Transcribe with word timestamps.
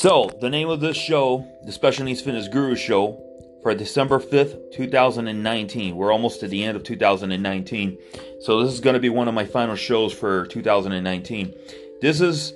So, 0.00 0.30
the 0.40 0.48
name 0.48 0.70
of 0.70 0.80
this 0.80 0.96
show, 0.96 1.46
the 1.62 1.72
Special 1.72 2.06
Needs 2.06 2.22
Fitness 2.22 2.48
Guru 2.48 2.74
Show, 2.74 3.22
for 3.60 3.74
December 3.74 4.18
5th, 4.18 4.72
2019. 4.72 5.94
We're 5.94 6.10
almost 6.10 6.42
at 6.42 6.48
the 6.48 6.64
end 6.64 6.74
of 6.74 6.84
2019. 6.84 7.98
So, 8.40 8.64
this 8.64 8.72
is 8.72 8.80
going 8.80 8.94
to 8.94 9.00
be 9.00 9.10
one 9.10 9.28
of 9.28 9.34
my 9.34 9.44
final 9.44 9.76
shows 9.76 10.14
for 10.14 10.46
2019. 10.46 11.54
This 12.00 12.22
is 12.22 12.54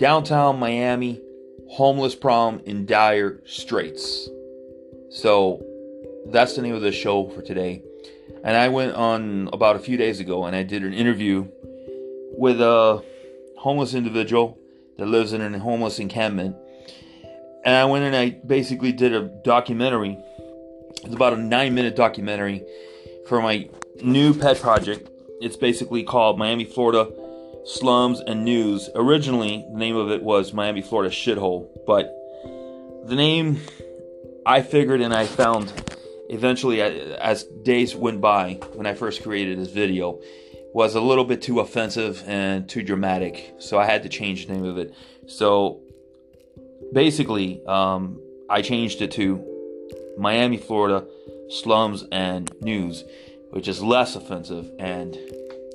downtown 0.00 0.58
Miami, 0.58 1.20
homeless 1.68 2.14
problem 2.14 2.62
in 2.64 2.86
dire 2.86 3.42
straits. 3.44 4.30
So, 5.10 5.62
that's 6.28 6.56
the 6.56 6.62
name 6.62 6.74
of 6.74 6.80
the 6.80 6.90
show 6.90 7.28
for 7.28 7.42
today. 7.42 7.82
And 8.44 8.56
I 8.56 8.70
went 8.70 8.94
on 8.94 9.50
about 9.52 9.76
a 9.76 9.78
few 9.78 9.98
days 9.98 10.20
ago 10.20 10.46
and 10.46 10.56
I 10.56 10.62
did 10.62 10.84
an 10.84 10.94
interview 10.94 11.48
with 12.38 12.62
a 12.62 13.04
homeless 13.58 13.92
individual 13.92 14.58
that 14.98 15.06
lives 15.06 15.32
in 15.32 15.40
a 15.40 15.58
homeless 15.58 15.98
encampment. 15.98 16.56
And 17.64 17.74
I 17.74 17.84
went 17.84 18.04
and 18.04 18.16
I 18.16 18.30
basically 18.30 18.92
did 18.92 19.12
a 19.12 19.22
documentary. 19.44 20.18
It's 21.04 21.14
about 21.14 21.32
a 21.32 21.36
nine 21.36 21.74
minute 21.74 21.96
documentary 21.96 22.64
for 23.26 23.40
my 23.40 23.68
new 24.02 24.34
pet 24.34 24.60
project. 24.60 25.08
It's 25.40 25.56
basically 25.56 26.02
called 26.02 26.38
Miami, 26.38 26.64
Florida 26.64 27.10
Slums 27.64 28.20
and 28.20 28.44
News. 28.44 28.90
Originally, 28.94 29.64
the 29.72 29.78
name 29.78 29.96
of 29.96 30.10
it 30.10 30.22
was 30.22 30.52
Miami, 30.52 30.82
Florida 30.82 31.14
Shithole, 31.14 31.68
but 31.86 32.12
the 33.06 33.14
name 33.14 33.60
I 34.44 34.62
figured 34.62 35.00
and 35.00 35.14
I 35.14 35.26
found 35.26 35.72
eventually 36.28 36.80
as 36.80 37.44
days 37.44 37.94
went 37.94 38.20
by 38.20 38.54
when 38.74 38.86
I 38.86 38.94
first 38.94 39.22
created 39.22 39.58
this 39.58 39.70
video 39.70 40.20
was 40.74 40.94
a 40.94 41.00
little 41.00 41.24
bit 41.24 41.42
too 41.42 41.60
offensive 41.60 42.24
and 42.26 42.68
too 42.68 42.82
dramatic, 42.82 43.54
so 43.58 43.78
I 43.78 43.84
had 43.84 44.02
to 44.04 44.08
change 44.08 44.46
the 44.46 44.54
name 44.54 44.64
of 44.64 44.78
it. 44.78 44.94
So 45.26 45.80
basically, 46.92 47.64
um, 47.66 48.20
I 48.48 48.62
changed 48.62 49.02
it 49.02 49.10
to 49.12 49.44
Miami, 50.18 50.56
Florida 50.56 51.06
Slums 51.48 52.04
and 52.10 52.50
News, 52.62 53.04
which 53.50 53.68
is 53.68 53.82
less 53.82 54.16
offensive 54.16 54.70
and 54.78 55.16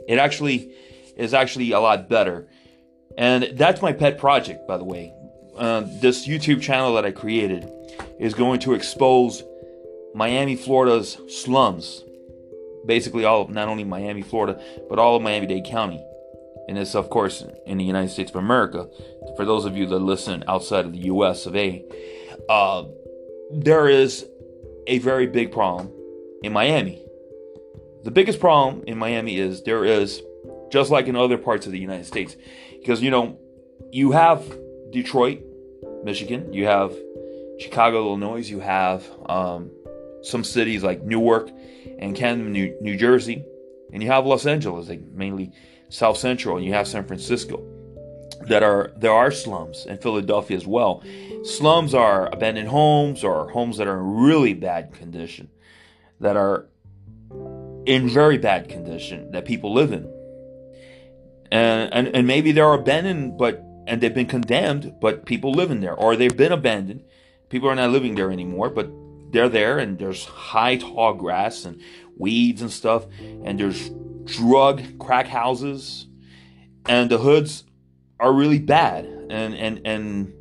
it 0.07 0.17
actually 0.17 0.71
is 1.15 1.33
actually 1.33 1.71
a 1.71 1.79
lot 1.79 2.09
better. 2.09 2.47
And 3.17 3.49
that's 3.53 3.81
my 3.81 3.93
pet 3.93 4.17
project, 4.17 4.67
by 4.67 4.77
the 4.77 4.83
way. 4.83 5.13
Uh, 5.57 5.83
this 6.01 6.27
YouTube 6.27 6.61
channel 6.61 6.93
that 6.95 7.05
I 7.05 7.11
created 7.11 7.69
is 8.19 8.33
going 8.33 8.59
to 8.61 8.73
expose 8.73 9.43
Miami, 10.13 10.55
Florida's 10.55 11.17
slums 11.27 12.03
basically 12.87 13.25
all 13.25 13.47
not 13.47 13.67
only 13.67 13.83
Miami, 13.83 14.21
Florida, 14.21 14.59
but 14.89 14.97
all 14.97 15.15
of 15.15 15.21
Miami-Dade 15.21 15.65
County. 15.65 16.03
And 16.67 16.77
it's 16.77 16.95
of 16.95 17.09
course 17.09 17.43
in 17.65 17.77
the 17.77 17.85
United 17.85 18.09
States 18.09 18.31
of 18.31 18.37
America. 18.37 18.89
For 19.35 19.45
those 19.45 19.65
of 19.65 19.77
you 19.77 19.85
that 19.87 19.99
listen 19.99 20.43
outside 20.47 20.85
of 20.85 20.93
the 20.93 21.05
U.S. 21.13 21.45
of 21.45 21.55
A, 21.55 21.85
uh, 22.49 22.85
there 23.51 23.87
is 23.87 24.25
a 24.87 24.99
very 24.99 25.27
big 25.27 25.51
problem 25.51 25.91
in 26.43 26.53
Miami. 26.53 27.03
The 28.03 28.11
biggest 28.11 28.39
problem 28.39 28.83
in 28.87 28.97
Miami 28.97 29.37
is 29.37 29.63
there 29.63 29.85
is, 29.85 30.21
just 30.71 30.91
like 30.91 31.07
in 31.07 31.15
other 31.15 31.37
parts 31.37 31.65
of 31.65 31.71
the 31.71 31.79
United 31.79 32.05
States, 32.05 32.35
because 32.79 33.01
you 33.01 33.11
know, 33.11 33.37
you 33.91 34.11
have 34.11 34.43
Detroit, 34.91 35.41
Michigan, 36.03 36.53
you 36.53 36.65
have 36.65 36.93
Chicago, 37.59 38.05
Illinois, 38.07 38.49
you 38.49 38.59
have 38.59 39.09
um, 39.25 39.71
some 40.27 40.43
cities 40.43 40.83
like 40.83 41.03
Newark 41.03 41.49
and 41.99 42.15
Camden, 42.15 42.51
New, 42.51 42.77
New 42.81 42.97
Jersey, 42.97 43.43
and 43.93 44.03
you 44.03 44.09
have 44.11 44.25
Los 44.25 44.45
Angeles, 44.45 44.89
like 44.89 45.01
mainly 45.01 45.51
South 45.89 46.17
Central, 46.17 46.57
and 46.57 46.65
you 46.65 46.73
have 46.73 46.87
San 46.87 47.05
Francisco. 47.05 47.63
That 48.41 48.61
are 48.61 48.91
there 48.95 49.11
are 49.11 49.31
slums 49.31 49.85
in 49.87 49.97
Philadelphia 49.97 50.55
as 50.55 50.67
well. 50.67 51.03
Slums 51.43 51.93
are 51.93 52.27
abandoned 52.27 52.67
homes 52.67 53.23
or 53.23 53.49
homes 53.49 53.77
that 53.77 53.87
are 53.87 53.97
in 53.97 54.05
really 54.05 54.53
bad 54.53 54.93
condition, 54.93 55.49
that 56.19 56.37
are 56.37 56.67
in 57.85 58.07
very 58.07 58.37
bad 58.37 58.69
condition 58.69 59.31
that 59.31 59.45
people 59.45 59.73
live 59.73 59.91
in. 59.91 60.13
And, 61.51 61.93
and 61.93 62.15
and 62.15 62.27
maybe 62.27 62.51
they're 62.51 62.73
abandoned 62.73 63.37
but 63.37 63.63
and 63.87 64.01
they've 64.01 64.13
been 64.13 64.27
condemned, 64.27 64.95
but 64.99 65.25
people 65.25 65.51
live 65.51 65.71
in 65.71 65.79
there, 65.79 65.93
or 65.93 66.15
they've 66.15 66.35
been 66.35 66.51
abandoned. 66.51 67.03
People 67.49 67.69
are 67.69 67.75
not 67.75 67.89
living 67.89 68.15
there 68.15 68.31
anymore, 68.31 68.69
but 68.69 68.89
they're 69.31 69.49
there 69.49 69.79
and 69.79 69.97
there's 69.97 70.25
high 70.25 70.77
tall 70.77 71.13
grass 71.13 71.65
and 71.65 71.81
weeds 72.17 72.61
and 72.61 72.71
stuff 72.71 73.05
and 73.19 73.59
there's 73.59 73.89
drug 74.25 74.99
crack 74.99 75.27
houses 75.27 76.07
and 76.87 77.09
the 77.09 77.17
hoods 77.17 77.63
are 78.19 78.33
really 78.33 78.59
bad. 78.59 79.05
And 79.05 79.53
and 79.55 79.81
and 79.85 80.33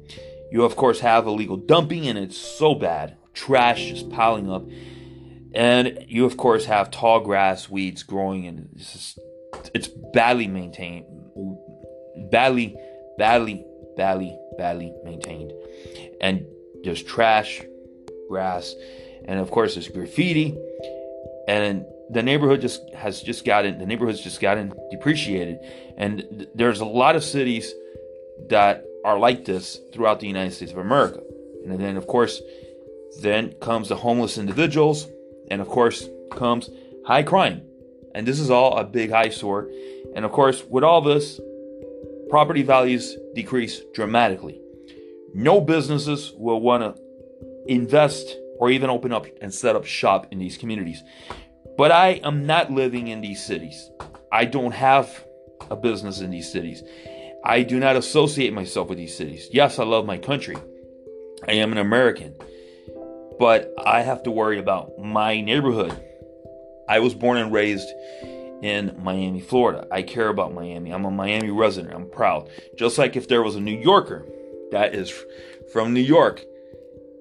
you 0.50 0.64
of 0.64 0.76
course 0.76 1.00
have 1.00 1.26
illegal 1.26 1.56
dumping 1.56 2.06
and 2.06 2.18
it's 2.18 2.36
so 2.36 2.74
bad. 2.74 3.16
Trash 3.34 3.86
just 3.86 4.10
piling 4.10 4.50
up. 4.50 4.64
And 5.54 6.04
you 6.08 6.24
of 6.24 6.36
course 6.36 6.66
have 6.66 6.90
tall 6.90 7.20
grass 7.20 7.68
weeds 7.68 8.02
growing 8.02 8.46
and 8.46 8.68
it's 8.76 8.92
just, 8.92 9.18
it's 9.74 9.88
badly 9.88 10.46
maintained 10.46 11.06
badly 12.30 12.76
badly 13.18 13.64
badly 13.96 14.38
badly 14.58 14.92
maintained. 15.04 15.52
And 16.20 16.46
there's 16.82 17.02
trash 17.02 17.62
grass, 18.28 18.74
and 19.24 19.38
of 19.40 19.50
course 19.50 19.74
there's 19.74 19.88
graffiti, 19.88 20.56
and 21.48 21.84
the 22.10 22.22
neighborhood 22.22 22.60
just 22.60 22.82
has 22.94 23.20
just 23.20 23.44
gotten 23.44 23.78
the 23.78 23.86
neighborhood's 23.86 24.20
just 24.20 24.40
gotten 24.40 24.72
depreciated, 24.90 25.58
and 25.96 26.46
there's 26.54 26.80
a 26.80 26.84
lot 26.84 27.16
of 27.16 27.24
cities 27.24 27.74
that 28.48 28.84
are 29.04 29.18
like 29.18 29.44
this 29.44 29.80
throughout 29.92 30.20
the 30.20 30.26
United 30.26 30.52
States 30.52 30.72
of 30.72 30.78
America, 30.78 31.20
and 31.64 31.78
then 31.80 31.96
of 31.96 32.06
course 32.06 32.42
then 33.20 33.52
comes 33.54 33.88
the 33.88 33.96
homeless 33.96 34.38
individuals, 34.38 35.08
and 35.50 35.60
of 35.60 35.68
course 35.68 36.08
comes 36.30 36.70
high 37.06 37.22
crime, 37.22 37.62
and 38.14 38.26
this 38.26 38.38
is 38.38 38.50
all 38.50 38.76
a 38.76 38.84
big 38.84 39.10
eyesore, 39.10 39.68
and 40.14 40.24
of 40.24 40.32
course 40.32 40.64
with 40.64 40.84
all 40.84 41.00
this, 41.00 41.40
property 42.28 42.62
values 42.62 43.16
decrease 43.34 43.80
dramatically. 43.94 44.60
No 45.34 45.60
businesses 45.60 46.32
will 46.36 46.60
want 46.60 46.82
to 46.82 47.02
invest 47.68 48.36
or 48.58 48.70
even 48.70 48.90
open 48.90 49.12
up 49.12 49.26
and 49.40 49.52
set 49.52 49.76
up 49.76 49.84
shop 49.84 50.26
in 50.30 50.38
these 50.38 50.56
communities. 50.56 51.02
But 51.76 51.92
I 51.92 52.20
am 52.24 52.46
not 52.46 52.70
living 52.70 53.08
in 53.08 53.20
these 53.20 53.44
cities. 53.44 53.90
I 54.32 54.46
don't 54.46 54.72
have 54.72 55.24
a 55.70 55.76
business 55.76 56.20
in 56.20 56.30
these 56.30 56.50
cities. 56.50 56.82
I 57.44 57.62
do 57.62 57.78
not 57.78 57.96
associate 57.96 58.52
myself 58.52 58.88
with 58.88 58.98
these 58.98 59.16
cities. 59.16 59.48
Yes, 59.52 59.78
I 59.78 59.84
love 59.84 60.06
my 60.06 60.18
country. 60.18 60.56
I 61.46 61.52
am 61.52 61.72
an 61.72 61.78
American. 61.78 62.34
But 63.38 63.72
I 63.84 64.02
have 64.02 64.22
to 64.22 64.30
worry 64.30 64.58
about 64.58 64.98
my 64.98 65.40
neighborhood. 65.40 66.02
I 66.88 67.00
was 67.00 67.14
born 67.14 67.36
and 67.36 67.52
raised 67.52 67.88
in 68.62 68.98
Miami, 69.02 69.40
Florida. 69.40 69.86
I 69.90 70.02
care 70.02 70.28
about 70.28 70.54
Miami. 70.54 70.92
I'm 70.92 71.04
a 71.04 71.10
Miami 71.10 71.50
resident. 71.50 71.94
I'm 71.94 72.08
proud. 72.08 72.48
Just 72.76 72.96
like 72.96 73.16
if 73.16 73.28
there 73.28 73.42
was 73.42 73.54
a 73.54 73.60
New 73.60 73.78
Yorker 73.78 74.26
that 74.70 74.94
is 74.94 75.12
from 75.72 75.92
New 75.92 76.00
York 76.00 76.42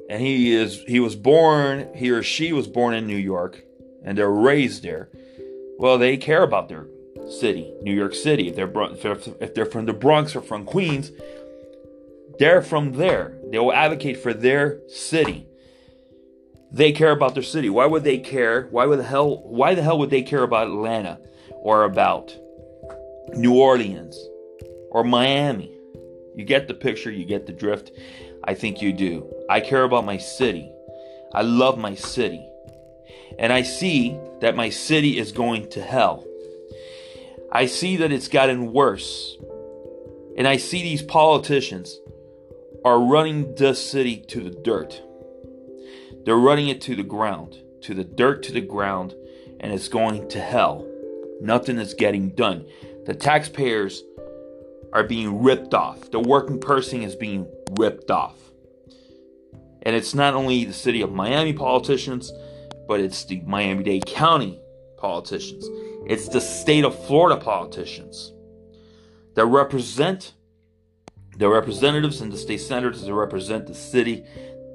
and 0.10 0.22
he 0.22 0.54
is 0.54 0.84
he 0.88 1.00
was 1.00 1.16
born 1.16 1.90
he 1.96 2.10
or 2.12 2.24
she 2.24 2.54
was 2.54 2.68
born 2.68 2.94
in 2.94 3.08
New 3.08 3.18
York 3.18 3.64
and 4.04 4.18
they're 4.18 4.30
raised 4.30 4.84
there. 4.84 5.10
Well 5.78 5.98
they 5.98 6.18
care 6.18 6.44
about 6.44 6.70
their 6.70 6.88
city 7.30 7.74
New 7.82 7.94
York 7.94 8.14
City. 8.14 8.50
If 8.50 8.56
they're 8.56 8.72
if 9.40 9.54
they're 9.54 9.66
from 9.66 9.86
the 9.86 9.94
Bronx 9.94 10.36
or 10.36 10.42
from 10.42 10.66
Queens 10.66 11.12
they're 12.40 12.62
from 12.62 12.94
there. 12.94 13.38
They 13.52 13.60
will 13.60 13.74
advocate 13.74 14.18
for 14.18 14.34
their 14.34 14.80
city. 14.88 15.48
They 16.72 16.92
care 16.92 17.12
about 17.12 17.34
their 17.34 17.44
city. 17.44 17.70
Why 17.70 17.86
would 17.86 18.04
they 18.04 18.18
care? 18.18 18.68
Why 18.72 18.86
would 18.86 19.00
the 19.00 19.04
hell 19.04 19.42
why 19.44 19.76
the 19.76 19.84
hell 19.84 19.98
would 20.00 20.10
they 20.10 20.24
care 20.24 20.44
about 20.44 20.68
Atlanta 20.68 21.20
or 21.52 21.84
about 21.84 22.36
New 23.30 23.56
Orleans 23.56 24.18
or 24.92 25.04
Miami? 25.04 25.72
You 26.36 26.44
get 26.44 26.68
the 26.68 26.74
picture 26.74 27.12
you 27.12 27.26
get 27.26 27.46
the 27.46 27.54
drift 27.54 27.92
I 28.46 28.54
think 28.54 28.82
you 28.82 28.94
do. 28.94 29.28
I 29.50 29.60
care 29.60 29.84
about 29.84 30.06
my 30.06 30.18
city. 30.18 30.72
I 31.34 31.42
love 31.42 31.78
my 31.78 31.96
city. 31.96 32.48
And 33.40 33.52
I 33.52 33.64
see 33.64 34.18
that 34.42 34.56
my 34.56 34.70
city 34.70 35.18
is 35.18 35.32
going 35.32 35.70
to 35.72 35.82
hell. 35.82 36.24
I 37.52 37.66
see 37.66 37.98
that 37.98 38.12
it's 38.12 38.28
gotten 38.28 38.72
worse. 38.72 39.38
And 40.38 40.48
I 40.48 40.58
see 40.58 40.84
these 40.84 41.02
politicians 41.02 42.00
are 42.84 43.00
running 43.00 43.56
this 43.56 43.84
city 43.84 44.18
to 44.28 44.42
the 44.42 44.52
dirt. 44.52 45.02
They're 46.26 46.36
running 46.38 46.70
it 46.70 46.82
to 46.82 46.96
the 46.96 47.04
ground, 47.04 47.58
to 47.82 47.94
the 47.94 48.04
dirt, 48.04 48.44
to 48.44 48.52
the 48.52 48.62
ground, 48.62 49.16
and 49.60 49.72
it's 49.74 49.88
going 49.88 50.28
to 50.30 50.40
hell. 50.40 50.88
Nothing 51.42 51.78
is 51.78 51.94
getting 51.94 52.30
done. 52.30 52.66
The 53.06 53.16
taxpayers 53.16 54.04
are 54.94 55.04
being 55.04 55.42
ripped 55.42 55.74
off. 55.74 56.12
The 56.12 56.20
working 56.20 56.60
person 56.60 57.02
is 57.02 57.16
being 57.16 57.48
ripped 57.72 58.12
off. 58.12 58.38
And 59.82 59.96
it's 59.96 60.16
not 60.16 60.34
only 60.34 60.66
the 60.66 60.74
city 60.74 61.02
of 61.02 61.12
Miami 61.12 61.54
politicians, 61.54 62.32
but 62.88 63.00
it's 63.00 63.26
the 63.26 63.42
Miami 63.42 63.84
Dade 63.84 64.06
County 64.06 64.60
politicians. 64.98 65.68
It's 66.08 66.28
the 66.28 66.42
state 66.42 66.84
of 66.84 66.98
Florida 67.06 67.40
politicians 67.40 68.34
that 69.36 69.46
represent 69.46 70.34
the 71.38 71.50
representatives 71.50 72.22
and 72.22 72.32
the 72.32 72.38
state 72.38 72.62
senators 72.62 73.04
that 73.04 73.14
represent 73.14 73.68
the 73.68 73.76
city 73.76 74.24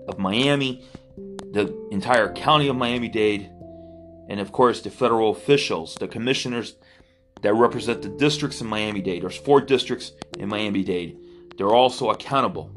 of 0.08 0.18
Miami, 0.18 0.84
the 1.16 1.74
entire 1.90 2.32
county 2.32 2.68
of 2.68 2.76
Miami 2.76 3.08
Dade, 3.08 3.50
and 4.28 4.38
of 4.40 4.52
course 4.52 4.80
the 4.82 4.90
federal 4.90 5.30
officials, 5.30 5.94
the 5.96 6.08
commissioners 6.08 6.76
that 7.42 7.54
represent 7.54 8.02
the 8.02 8.08
districts 8.08 8.60
in 8.60 8.66
Miami 8.66 9.00
Dade. 9.00 9.22
There's 9.22 9.36
four 9.36 9.60
districts 9.60 10.12
in 10.38 10.48
Miami 10.48 10.84
Dade. 10.84 11.16
They're 11.60 11.74
also 11.74 12.08
accountable. 12.08 12.70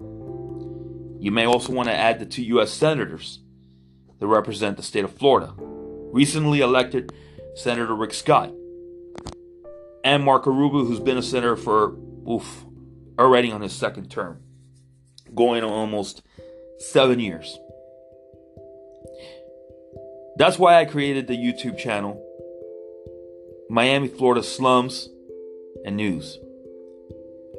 You 1.22 1.32
may 1.32 1.46
also 1.46 1.72
want 1.72 1.88
to 1.88 1.96
add 1.96 2.20
the 2.20 2.26
two 2.26 2.44
U.S. 2.44 2.70
senators 2.70 3.40
that 4.20 4.28
represent 4.28 4.76
the 4.76 4.84
state 4.84 5.06
of 5.06 5.14
Florida. 5.14 5.54
Recently 5.58 6.60
elected 6.60 7.14
Senator 7.56 7.96
Rick 7.96 8.14
Scott 8.14 8.52
and 10.04 10.22
Marco 10.22 10.52
Rubio, 10.52 10.84
who's 10.84 11.00
been 11.00 11.18
a 11.18 11.22
senator 11.22 11.56
for 11.56 11.96
oof, 12.30 12.66
already 13.18 13.54
on 13.54 13.62
his 13.62 13.72
second 13.72 14.12
term, 14.12 14.42
going 15.34 15.64
on 15.64 15.72
almost 15.72 16.22
seven 16.78 17.22
years. 17.22 17.58
That's 20.36 20.60
why 20.60 20.76
I 20.82 20.84
created 20.84 21.28
the 21.28 21.38
YouTube 21.38 21.78
channel 21.78 22.22
Miami, 23.70 24.10
Florida 24.10 24.44
Slums 24.44 25.08
and 25.86 25.96
News. 25.96 26.38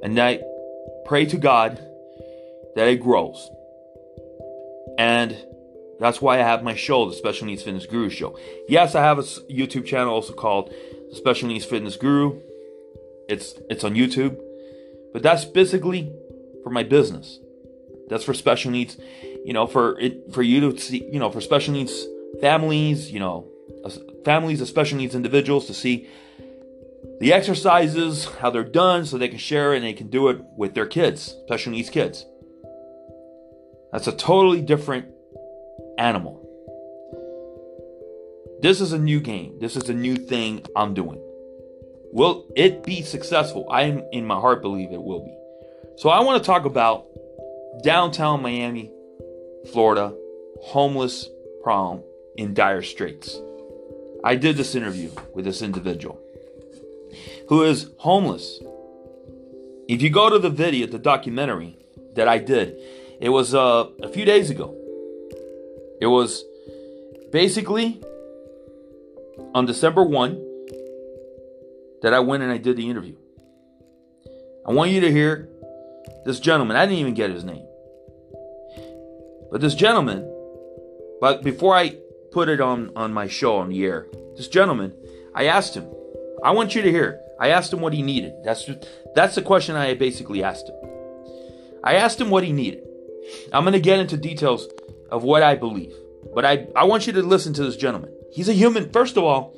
And 0.03 0.19
I 0.21 0.43
pray 1.07 1.27
to 1.27 1.37
God 1.37 1.77
that 2.77 2.89
it 2.89 3.01
grows. 3.01 3.51
And 4.99 5.37
that's 6.01 6.21
why 6.21 6.37
I 6.37 6.43
have 6.43 6.63
my 6.63 6.75
show, 6.75 7.09
the 7.09 7.15
Special 7.15 7.47
Needs 7.47 7.63
Fitness 7.63 7.87
Guru 7.87 8.11
Show. 8.11 8.39
Yes, 8.69 8.95
I 8.95 9.03
have 9.03 9.19
a 9.19 9.23
YouTube 9.23 9.87
channel 9.87 10.13
also 10.13 10.33
called 10.33 10.73
the 11.11 11.17
Special 11.17 11.49
Needs 11.49 11.65
Fitness 11.65 11.97
Guru. 11.97 12.41
It's 13.29 13.55
it's 13.71 13.85
on 13.85 13.95
YouTube, 13.95 14.39
but 15.13 15.23
that's 15.23 15.45
basically 15.45 16.13
for 16.63 16.71
my 16.71 16.83
business. 16.83 17.39
That's 18.09 18.25
for 18.25 18.35
special 18.35 18.71
needs, 18.71 18.99
you 19.45 19.53
know, 19.53 19.67
for 19.67 19.99
it 19.99 20.33
for 20.33 20.43
you 20.43 20.73
to 20.73 20.79
see, 20.79 21.09
you 21.11 21.19
know, 21.19 21.31
for 21.31 21.41
special 21.41 21.73
needs 21.73 22.07
families, 22.41 23.11
you 23.11 23.21
know, 23.21 23.49
families 24.25 24.61
of 24.61 24.69
special 24.69 24.99
needs 24.99 25.15
individuals 25.15 25.67
to 25.69 25.75
see 25.75 26.09
the 27.21 27.33
exercises, 27.33 28.27
how 28.41 28.51
they're 28.51 28.65
done, 28.65 29.07
so 29.07 29.17
they 29.17 29.29
can 29.29 29.39
share 29.39 29.73
it 29.73 29.77
and 29.77 29.85
they 29.85 29.93
can 29.93 30.09
do 30.09 30.29
it 30.29 30.41
with 30.57 30.75
their 30.75 30.87
kids, 30.87 31.37
special 31.45 31.73
needs 31.73 31.91
kids. 31.91 32.27
That's 33.93 34.09
a 34.09 34.13
totally 34.13 34.61
different 34.61 35.07
animal. 35.99 36.41
This 38.61 38.81
is 38.81 38.93
a 38.93 38.99
new 38.99 39.21
game. 39.21 39.59
This 39.61 39.77
is 39.77 39.89
a 39.89 39.95
new 39.95 40.17
thing 40.17 40.65
I'm 40.75 40.95
doing. 40.95 41.21
Will 42.13 42.47
it 42.57 42.83
be 42.83 43.03
successful? 43.03 43.67
I 43.71 43.83
in 44.13 44.27
my 44.27 44.41
heart 44.41 44.63
believe 44.63 44.93
it 44.93 45.03
will 45.03 45.25
be. 45.25 45.37
So 45.97 46.09
I 46.09 46.21
want 46.21 46.43
to 46.43 46.47
talk 46.47 46.65
about 46.65 47.07
downtown 47.83 48.43
Miami, 48.43 48.91
Florida, 49.73 50.15
homeless 50.61 51.29
problem 51.63 52.03
in 52.37 52.55
dire 52.55 52.83
straits. 52.83 53.39
I 54.25 54.37
did 54.37 54.57
this 54.57 54.75
interview 54.75 55.11
with 55.35 55.45
this 55.45 55.61
individual 55.61 56.24
who 57.49 57.65
is 57.65 57.91
homeless. 57.99 58.61
If 59.89 60.01
you 60.03 60.11
go 60.11 60.31
to 60.31 60.39
the 60.39 60.51
video, 60.51 60.87
the 60.87 60.99
documentary 60.99 61.77
that 62.15 62.29
I 62.29 62.39
did, 62.39 62.77
it 63.21 63.29
was 63.29 63.55
uh, 63.55 63.89
a 64.03 64.09
few 64.09 64.25
days 64.25 64.51
ago. 64.51 64.75
It 66.01 66.07
was 66.07 66.45
basically 67.33 68.03
on 69.55 69.67
December 69.67 70.05
1 70.05 70.35
that 72.03 72.15
I 72.15 72.21
went 72.21 72.43
and 72.43 72.53
I 72.53 72.59
did 72.59 72.77
the 72.77 72.89
interview. 72.89 73.17
I 74.67 74.73
want 74.73 74.91
you 74.91 75.01
to 75.01 75.11
hear 75.11 75.49
this 76.25 76.41
gentleman. 76.41 76.77
I 76.77 76.87
didn't 76.87 76.99
even 76.99 77.15
get 77.15 77.31
his 77.31 77.45
name. 77.45 77.67
But 79.51 79.61
this 79.61 79.75
gentleman, 79.75 80.31
but 81.21 81.43
before 81.43 81.77
I 81.77 81.97
put 82.33 82.49
it 82.49 82.61
on, 82.61 82.91
on 82.97 83.13
my 83.13 83.29
show 83.29 83.57
on 83.57 83.69
the 83.69 83.85
air, 83.85 84.07
this 84.37 84.49
gentleman, 84.49 84.93
I 85.35 85.47
asked 85.47 85.75
him, 85.75 85.87
I 86.45 86.51
want 86.51 86.75
you 86.75 86.83
to 86.83 86.91
hear. 86.91 87.21
I 87.41 87.49
asked 87.49 87.73
him 87.73 87.81
what 87.81 87.95
he 87.95 88.03
needed. 88.03 88.35
That's 88.45 88.71
that's 89.15 89.35
the 89.35 89.43
question 89.43 89.77
I 89.77 89.95
basically 89.95 90.45
asked 90.45 90.69
him. 90.69 90.77
I 91.83 91.95
asked 91.95 92.21
him 92.21 92.31
what 92.31 92.45
he 92.45 92.53
needed. 92.53 92.87
I'm 93.53 93.65
going 93.65 93.73
to 93.73 93.81
get 93.81 93.99
into 93.99 94.19
details 94.19 94.69
of 95.11 95.25
what 95.25 95.43
I 95.43 95.55
believe. 95.55 95.95
But 96.35 96.45
I, 96.45 96.69
I 96.77 96.85
want 96.85 97.07
you 97.07 97.15
to 97.15 97.23
listen 97.23 97.55
to 97.55 97.65
this 97.65 97.77
gentleman. 97.77 98.13
He's 98.31 98.49
a 98.49 98.53
human. 98.53 98.91
First 98.91 99.17
of 99.17 99.25
all, 99.25 99.55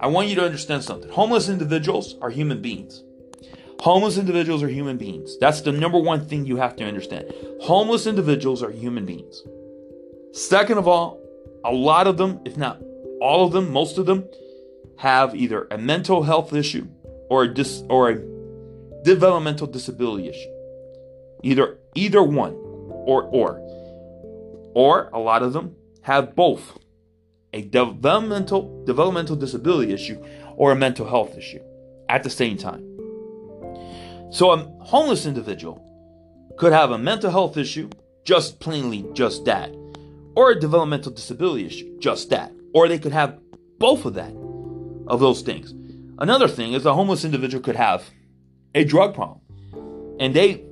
I 0.00 0.06
want 0.06 0.28
you 0.28 0.34
to 0.36 0.44
understand 0.44 0.82
something. 0.82 1.10
Homeless 1.10 1.48
individuals 1.48 2.16
are 2.22 2.30
human 2.30 2.62
beings. 2.62 3.02
Homeless 3.80 4.16
individuals 4.16 4.62
are 4.62 4.68
human 4.68 4.96
beings. 4.96 5.36
That's 5.38 5.60
the 5.60 5.72
number 5.72 5.98
one 5.98 6.26
thing 6.26 6.46
you 6.46 6.56
have 6.56 6.76
to 6.76 6.84
understand. 6.84 7.32
Homeless 7.62 8.06
individuals 8.06 8.62
are 8.62 8.70
human 8.70 9.04
beings. 9.04 9.42
Second 10.32 10.78
of 10.78 10.88
all, 10.88 11.20
a 11.64 11.72
lot 11.72 12.06
of 12.06 12.16
them, 12.16 12.40
if 12.44 12.56
not 12.56 12.80
all 13.20 13.46
of 13.46 13.52
them, 13.52 13.70
most 13.70 13.98
of 13.98 14.06
them, 14.06 14.24
have 14.98 15.34
either 15.34 15.66
a 15.70 15.78
mental 15.78 16.22
health 16.22 16.52
issue 16.52 16.86
or 17.28 17.44
a 17.44 17.54
dis, 17.54 17.82
or 17.88 18.10
a 18.10 19.04
developmental 19.04 19.66
disability 19.66 20.28
issue. 20.28 20.50
Either 21.42 21.78
either 21.94 22.22
one 22.22 22.54
or 22.54 23.22
or 23.24 23.60
or 24.74 25.10
a 25.12 25.18
lot 25.18 25.42
of 25.42 25.52
them 25.52 25.74
have 26.02 26.34
both 26.34 26.78
a 27.52 27.62
developmental 27.62 28.84
developmental 28.84 29.36
disability 29.36 29.92
issue 29.92 30.22
or 30.56 30.72
a 30.72 30.76
mental 30.76 31.08
health 31.08 31.36
issue 31.36 31.60
at 32.08 32.22
the 32.22 32.30
same 32.30 32.56
time. 32.56 32.82
So 34.30 34.50
a 34.50 34.58
homeless 34.80 35.26
individual 35.26 35.80
could 36.56 36.72
have 36.72 36.90
a 36.90 36.98
mental 36.98 37.30
health 37.30 37.56
issue, 37.56 37.90
just 38.24 38.58
plainly 38.58 39.06
just 39.12 39.44
that, 39.44 39.70
or 40.34 40.50
a 40.50 40.58
developmental 40.58 41.12
disability 41.12 41.66
issue, 41.66 41.98
just 41.98 42.30
that, 42.30 42.52
or 42.72 42.88
they 42.88 42.98
could 42.98 43.12
have 43.12 43.38
both 43.78 44.04
of 44.04 44.14
that 44.14 44.32
of 45.06 45.20
those 45.20 45.42
things. 45.42 45.72
Another 46.18 46.48
thing 46.48 46.72
is 46.72 46.86
a 46.86 46.94
homeless 46.94 47.24
individual 47.24 47.62
could 47.62 47.76
have 47.76 48.04
a 48.74 48.84
drug 48.84 49.14
problem. 49.14 49.40
And 50.20 50.34
they 50.34 50.64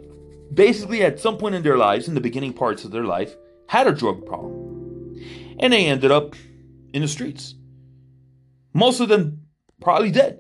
basically 0.53 1.03
at 1.03 1.21
some 1.21 1.39
point 1.39 1.55
in 1.55 1.63
their 1.63 1.77
lives, 1.77 2.09
in 2.09 2.15
the 2.15 2.21
beginning 2.21 2.53
parts 2.53 2.85
of 2.85 2.91
their 2.91 3.05
life, 3.05 3.35
had 3.69 3.87
a 3.87 3.93
drug 3.93 4.25
problem. 4.27 5.21
And 5.59 5.73
they 5.73 5.87
ended 5.87 6.11
up 6.11 6.35
in 6.93 7.03
the 7.03 7.09
streets. 7.09 7.55
Most 8.75 9.01
of 9.01 9.09
them 9.09 9.43
probably 9.81 10.11
dead. 10.11 10.39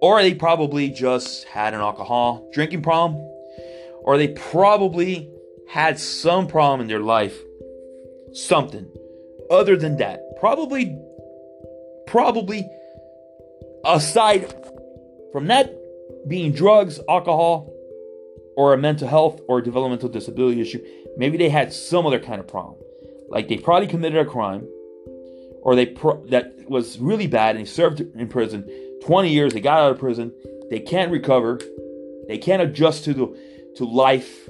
Or 0.00 0.20
they 0.20 0.34
probably 0.34 0.90
just 0.90 1.44
had 1.48 1.74
an 1.74 1.80
alcohol 1.80 2.50
drinking 2.52 2.82
problem. 2.82 3.20
Or 4.02 4.18
they 4.18 4.28
probably 4.28 5.30
had 5.68 5.98
some 5.98 6.46
problem 6.46 6.80
in 6.82 6.88
their 6.88 7.00
life. 7.00 7.36
Something. 8.32 8.86
Other 9.50 9.76
than 9.76 9.96
that. 9.96 10.20
Probably, 10.38 10.98
probably 12.14 12.70
aside 13.84 14.54
from 15.32 15.48
that 15.48 15.74
being 16.28 16.52
drugs, 16.52 17.00
alcohol, 17.08 17.72
or 18.56 18.72
a 18.72 18.78
mental 18.78 19.08
health 19.08 19.40
or 19.48 19.60
developmental 19.60 20.08
disability 20.08 20.60
issue, 20.60 20.80
maybe 21.16 21.36
they 21.36 21.48
had 21.48 21.72
some 21.72 22.06
other 22.06 22.20
kind 22.20 22.38
of 22.38 22.46
problem. 22.46 22.80
Like 23.28 23.48
they 23.48 23.56
probably 23.56 23.88
committed 23.88 24.24
a 24.24 24.30
crime 24.30 24.64
or 25.62 25.74
they 25.74 25.86
pro- 25.86 26.24
that 26.26 26.70
was 26.70 27.00
really 27.00 27.26
bad 27.26 27.56
and 27.56 27.66
they 27.66 27.68
served 27.68 27.98
in 28.00 28.28
prison 28.28 28.62
20 29.04 29.28
years, 29.32 29.52
they 29.52 29.60
got 29.60 29.80
out 29.80 29.90
of 29.90 29.98
prison, 29.98 30.32
they 30.70 30.78
can't 30.78 31.10
recover, 31.10 31.58
they 32.28 32.38
can't 32.38 32.62
adjust 32.62 33.02
to 33.06 33.12
the 33.12 33.26
to 33.74 33.84
life 33.84 34.48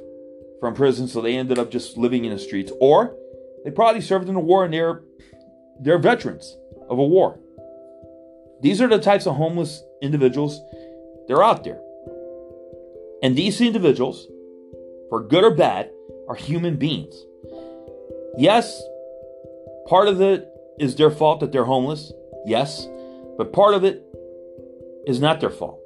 from 0.60 0.74
prison, 0.74 1.08
so 1.08 1.22
they 1.22 1.34
ended 1.34 1.58
up 1.58 1.70
just 1.70 1.96
living 1.96 2.26
in 2.26 2.30
the 2.30 2.38
streets. 2.38 2.70
Or 2.78 3.16
they 3.64 3.70
probably 3.70 4.02
served 4.02 4.28
in 4.28 4.36
a 4.36 4.40
war 4.40 4.66
and 4.66 4.74
they're 4.74 5.00
they're 5.80 5.98
veterans 5.98 6.58
of 6.90 6.98
a 6.98 7.04
war. 7.04 7.38
These 8.64 8.80
are 8.80 8.88
the 8.88 8.98
types 8.98 9.26
of 9.26 9.36
homeless 9.36 9.84
individuals 10.00 10.58
they're 11.28 11.44
out 11.44 11.64
there. 11.64 11.82
And 13.22 13.36
these 13.36 13.60
individuals, 13.60 14.26
for 15.10 15.22
good 15.22 15.44
or 15.44 15.54
bad, 15.54 15.90
are 16.28 16.34
human 16.34 16.76
beings. 16.76 17.14
Yes, 18.38 18.82
part 19.86 20.08
of 20.08 20.22
it 20.22 20.48
is 20.78 20.96
their 20.96 21.10
fault 21.10 21.40
that 21.40 21.52
they're 21.52 21.66
homeless. 21.66 22.10
Yes, 22.46 22.88
but 23.36 23.52
part 23.52 23.74
of 23.74 23.84
it 23.84 24.02
is 25.06 25.20
not 25.20 25.40
their 25.40 25.50
fault. 25.50 25.78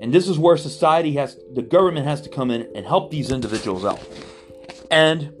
And 0.00 0.12
this 0.12 0.26
is 0.26 0.36
where 0.36 0.56
society 0.56 1.12
has, 1.12 1.38
the 1.54 1.62
government 1.62 2.06
has 2.06 2.20
to 2.22 2.28
come 2.28 2.50
in 2.50 2.68
and 2.74 2.84
help 2.84 3.12
these 3.12 3.30
individuals 3.30 3.84
out. 3.84 4.04
And 4.90 5.32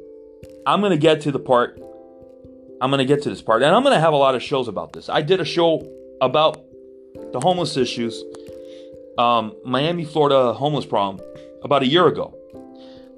I'm 0.64 0.78
going 0.78 0.92
to 0.92 0.98
get 0.98 1.22
to 1.22 1.32
the 1.32 1.40
part, 1.40 1.80
I'm 2.80 2.90
going 2.90 2.98
to 2.98 3.12
get 3.12 3.24
to 3.24 3.28
this 3.28 3.42
part, 3.42 3.64
and 3.64 3.74
I'm 3.74 3.82
going 3.82 3.96
to 3.96 4.00
have 4.00 4.12
a 4.12 4.16
lot 4.16 4.36
of 4.36 4.42
shows 4.44 4.68
about 4.68 4.92
this. 4.92 5.08
I 5.08 5.22
did 5.22 5.40
a 5.40 5.44
show 5.44 5.84
about 6.20 6.65
the 7.32 7.40
homeless 7.40 7.76
issues, 7.76 8.22
um, 9.18 9.54
Miami, 9.64 10.04
Florida 10.04 10.52
homeless 10.52 10.86
problem, 10.86 11.20
about 11.62 11.82
a 11.82 11.86
year 11.86 12.06
ago. 12.06 12.34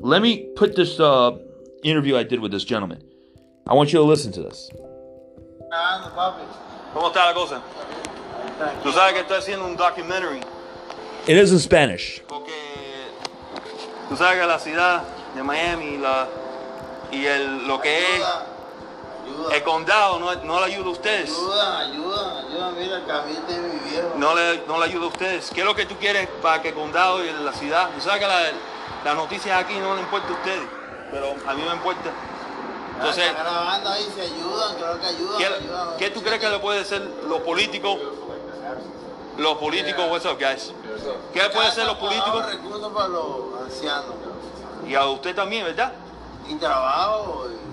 Let 0.00 0.22
me 0.22 0.48
put 0.56 0.76
this 0.76 1.00
uh, 1.00 1.38
interview 1.82 2.16
I 2.16 2.22
did 2.22 2.40
with 2.40 2.52
this 2.52 2.64
gentleman. 2.64 3.02
I 3.66 3.74
want 3.74 3.92
you 3.92 3.98
to 3.98 4.04
listen 4.04 4.32
to 4.32 4.42
this. 4.42 4.70
¿Cómo 6.94 7.12
está 7.12 7.26
la 7.26 7.34
cosa? 7.34 7.62
Tú 8.82 8.90
sabes 8.92 9.12
que 9.12 9.20
estoy 9.20 9.38
haciendo 9.38 9.66
un 9.66 9.76
documentary. 9.76 10.40
It 11.26 11.36
is 11.36 11.52
in 11.52 11.58
Spanish. 11.58 12.22
Porque 12.26 12.52
Tú 14.08 14.16
sabes 14.16 14.40
que 14.40 14.46
la 14.46 14.58
ciudad 14.58 15.02
de 15.34 15.42
Miami 15.42 15.98
la, 15.98 16.26
y 17.12 17.26
el, 17.26 17.68
lo 17.68 17.78
que 17.78 17.98
es 17.98 18.22
Ayuda, 19.28 19.54
el 19.56 19.62
condado 19.62 20.18
no, 20.18 20.34
no 20.34 20.60
le 20.60 20.66
ayuda 20.74 20.86
a 20.88 20.90
ustedes. 20.92 21.30
ayuda, 21.30 21.78
ayuda, 21.80 22.38
ayuda, 22.40 22.70
mira, 22.72 23.04
camite 23.06 23.52
de 23.60 23.68
mi 23.68 23.90
viejo. 23.90 24.12
No 24.16 24.34
le, 24.34 24.64
no 24.66 24.78
le 24.78 24.84
ayuda 24.86 25.04
a 25.04 25.08
ustedes. 25.08 25.50
¿Qué 25.52 25.60
es 25.60 25.66
lo 25.66 25.74
que 25.74 25.86
tú 25.86 25.96
quieres 25.96 26.28
para 26.42 26.60
que 26.62 26.68
el 26.68 26.74
condado 26.74 27.24
y 27.24 27.30
la 27.32 27.52
ciudad? 27.52 27.90
Tú 27.94 28.00
sabes 28.00 28.20
que 28.20 28.26
la- 28.26 28.52
las 29.04 29.14
noticias 29.14 29.62
aquí 29.62 29.74
no 29.78 29.94
le 29.94 30.00
importa 30.00 30.28
a 30.28 30.32
ustedes, 30.32 30.68
pero 31.10 31.34
a 31.46 31.54
mí 31.54 31.62
me 31.62 31.74
importa. 31.74 32.10
Entonces, 32.96 33.26
Está 33.28 33.42
grabando 33.44 33.90
ahí, 33.90 34.08
se 34.12 34.22
ayudan, 34.22 34.74
creo 34.76 35.00
que 35.00 35.06
ayudan. 35.06 35.38
¿qué, 35.38 35.46
ayudan. 35.46 35.88
qué 35.98 36.10
tú 36.10 36.20
crees 36.22 36.40
que 36.40 36.48
le 36.50 36.58
puede 36.58 36.80
hacer 36.80 37.00
los 37.28 37.40
políticos? 37.42 37.96
Los 39.36 39.56
políticos, 39.58 40.04
what's 40.10 40.24
up, 40.26 40.36
guys? 40.36 40.72
¿Qué 41.32 41.40
puede 41.54 41.68
hacer 41.68 41.86
los 41.86 41.96
políticos? 41.98 42.44
recursos 42.44 42.92
para 42.92 43.08
los 43.08 43.60
ancianos. 43.64 44.14
Y 44.84 44.94
a 44.96 45.06
usted 45.06 45.34
también, 45.36 45.64
¿verdad? 45.64 45.92
Y 46.48 46.56
trabajo. 46.56 47.46
y- 47.48 47.67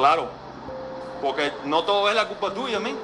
Claro. 0.00 0.30
Porque 1.20 1.52
no 1.66 1.84
todo 1.84 2.08
es 2.08 2.14
la 2.14 2.26
culpa 2.26 2.54
tuya, 2.54 2.80
men. 2.80 2.96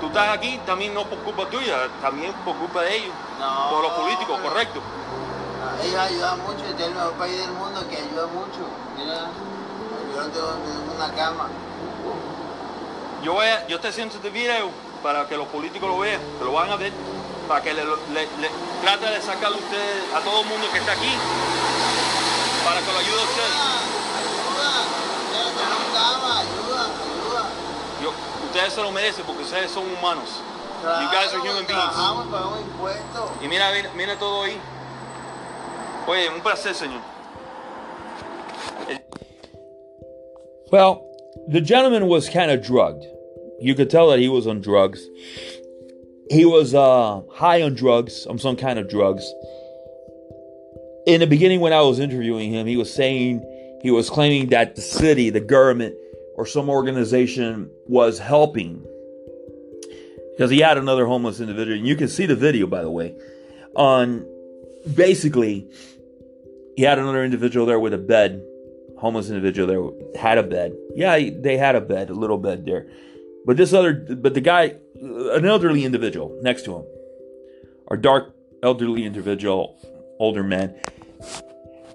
Tú 0.00 0.06
estás 0.06 0.30
aquí 0.30 0.58
también 0.64 0.94
no 0.94 1.04
por 1.04 1.18
culpa 1.18 1.44
tuya, 1.50 1.76
también 2.00 2.32
por 2.42 2.56
culpa 2.56 2.80
de 2.80 2.96
ellos. 2.96 3.12
No, 3.38 3.68
por 3.70 3.82
los 3.82 3.92
políticos, 3.92 4.38
pero- 4.40 4.48
correcto. 4.48 4.80
Ellos 5.84 6.00
ayudan 6.00 6.40
mucho, 6.40 6.64
este 6.64 6.82
es 6.84 6.88
el 6.88 6.94
mejor 6.94 7.12
país 7.12 7.36
del 7.38 7.52
mundo 7.52 7.86
que 7.88 7.96
ayuda 7.98 8.26
mucho. 8.28 8.62
Mira, 8.96 9.28
yo 10.16 10.22
tengo 10.30 10.94
una 10.96 11.12
cama. 11.14 11.48
Yo, 13.22 13.34
voy 13.34 13.46
a- 13.46 13.66
yo 13.68 13.76
estoy 13.76 13.90
haciendo 13.90 14.14
este 14.14 14.30
video 14.30 14.70
para 15.02 15.28
que 15.28 15.36
los 15.36 15.48
políticos 15.48 15.86
lo 15.86 15.98
vean, 15.98 16.20
que 16.38 16.44
lo 16.46 16.52
van 16.52 16.70
a 16.70 16.76
ver, 16.76 16.92
para 17.46 17.60
que 17.62 17.74
le, 17.74 17.84
le, 17.84 18.22
le- 18.40 18.50
trate 18.82 19.04
de 19.06 19.20
sacarle 19.20 19.58
a 19.58 19.60
ustedes, 19.60 20.14
a 20.16 20.20
todo 20.20 20.40
el 20.40 20.46
mundo 20.46 20.66
que 20.72 20.78
está 20.78 20.92
aquí, 20.92 21.12
para 22.64 22.80
que 22.80 22.90
lo 22.90 22.98
ayude 22.98 23.20
a 23.20 23.24
ustedes. 23.24 24.01
Ustedes 28.52 28.74
se 28.74 28.82
lo 28.82 28.92
merecen 28.92 29.24
porque 29.24 29.42
ustedes 29.42 29.70
son 29.70 29.84
humanos. 29.86 30.42
You 30.82 31.08
guys 31.10 31.32
are 31.32 31.40
human 31.40 31.64
beings. 31.64 31.80
Trabajamos, 31.80 32.26
pagamos 32.26 32.60
impuestos. 32.60 33.30
Y 33.42 33.48
mira, 33.48 33.72
mira, 33.72 33.90
mira 33.94 34.18
todo 34.18 34.42
ahí. 34.42 34.58
Oye, 36.06 36.28
un 36.28 36.40
placer, 36.42 36.74
señor. 36.74 37.00
Well, 40.70 41.06
the 41.48 41.60
gentleman 41.60 42.08
was 42.08 42.28
kind 42.28 42.50
of 42.50 42.62
drugged. 42.62 43.04
You 43.60 43.74
could 43.74 43.90
tell 43.90 44.10
that 44.10 44.18
he 44.18 44.28
was 44.28 44.46
on 44.46 44.60
drugs. 44.60 45.00
He 46.30 46.44
was 46.44 46.74
uh, 46.74 47.22
high 47.32 47.62
on 47.62 47.74
drugs, 47.74 48.26
on 48.26 48.38
some 48.38 48.56
kind 48.56 48.78
of 48.78 48.88
drugs. 48.88 49.24
In 51.06 51.20
the 51.20 51.26
beginning, 51.26 51.60
when 51.60 51.72
I 51.72 51.82
was 51.82 52.00
interviewing 52.00 52.52
him, 52.52 52.66
he 52.66 52.76
was 52.76 52.92
saying 52.92 53.40
he 53.82 53.90
was 53.90 54.10
claiming 54.10 54.48
that 54.48 54.74
the 54.74 54.82
city, 54.82 55.30
the 55.30 55.40
government, 55.40 55.94
or 56.42 56.46
some 56.46 56.68
organization 56.68 57.70
was 57.86 58.18
helping 58.18 58.84
because 60.32 60.50
he 60.50 60.58
had 60.58 60.76
another 60.76 61.06
homeless 61.06 61.38
individual. 61.38 61.76
And 61.78 61.86
you 61.86 61.94
can 61.94 62.08
see 62.08 62.26
the 62.26 62.34
video, 62.34 62.66
by 62.66 62.82
the 62.82 62.90
way. 62.90 63.14
On 63.76 64.26
basically, 64.92 65.70
he 66.74 66.82
had 66.82 66.98
another 66.98 67.22
individual 67.22 67.64
there 67.64 67.78
with 67.78 67.94
a 67.94 67.98
bed, 67.98 68.44
homeless 68.98 69.28
individual 69.28 69.68
there 69.68 70.20
had 70.20 70.36
a 70.36 70.42
bed. 70.42 70.74
Yeah, 70.96 71.16
they 71.16 71.58
had 71.58 71.76
a 71.76 71.80
bed, 71.80 72.10
a 72.10 72.14
little 72.14 72.38
bed 72.38 72.66
there. 72.66 72.88
But 73.46 73.56
this 73.56 73.72
other, 73.72 73.92
but 73.92 74.34
the 74.34 74.40
guy, 74.40 74.74
an 74.96 75.46
elderly 75.46 75.84
individual 75.84 76.36
next 76.42 76.64
to 76.64 76.74
him, 76.74 76.84
or 77.86 77.96
dark 77.96 78.34
elderly 78.64 79.04
individual, 79.04 79.78
older 80.18 80.42
man, 80.42 80.74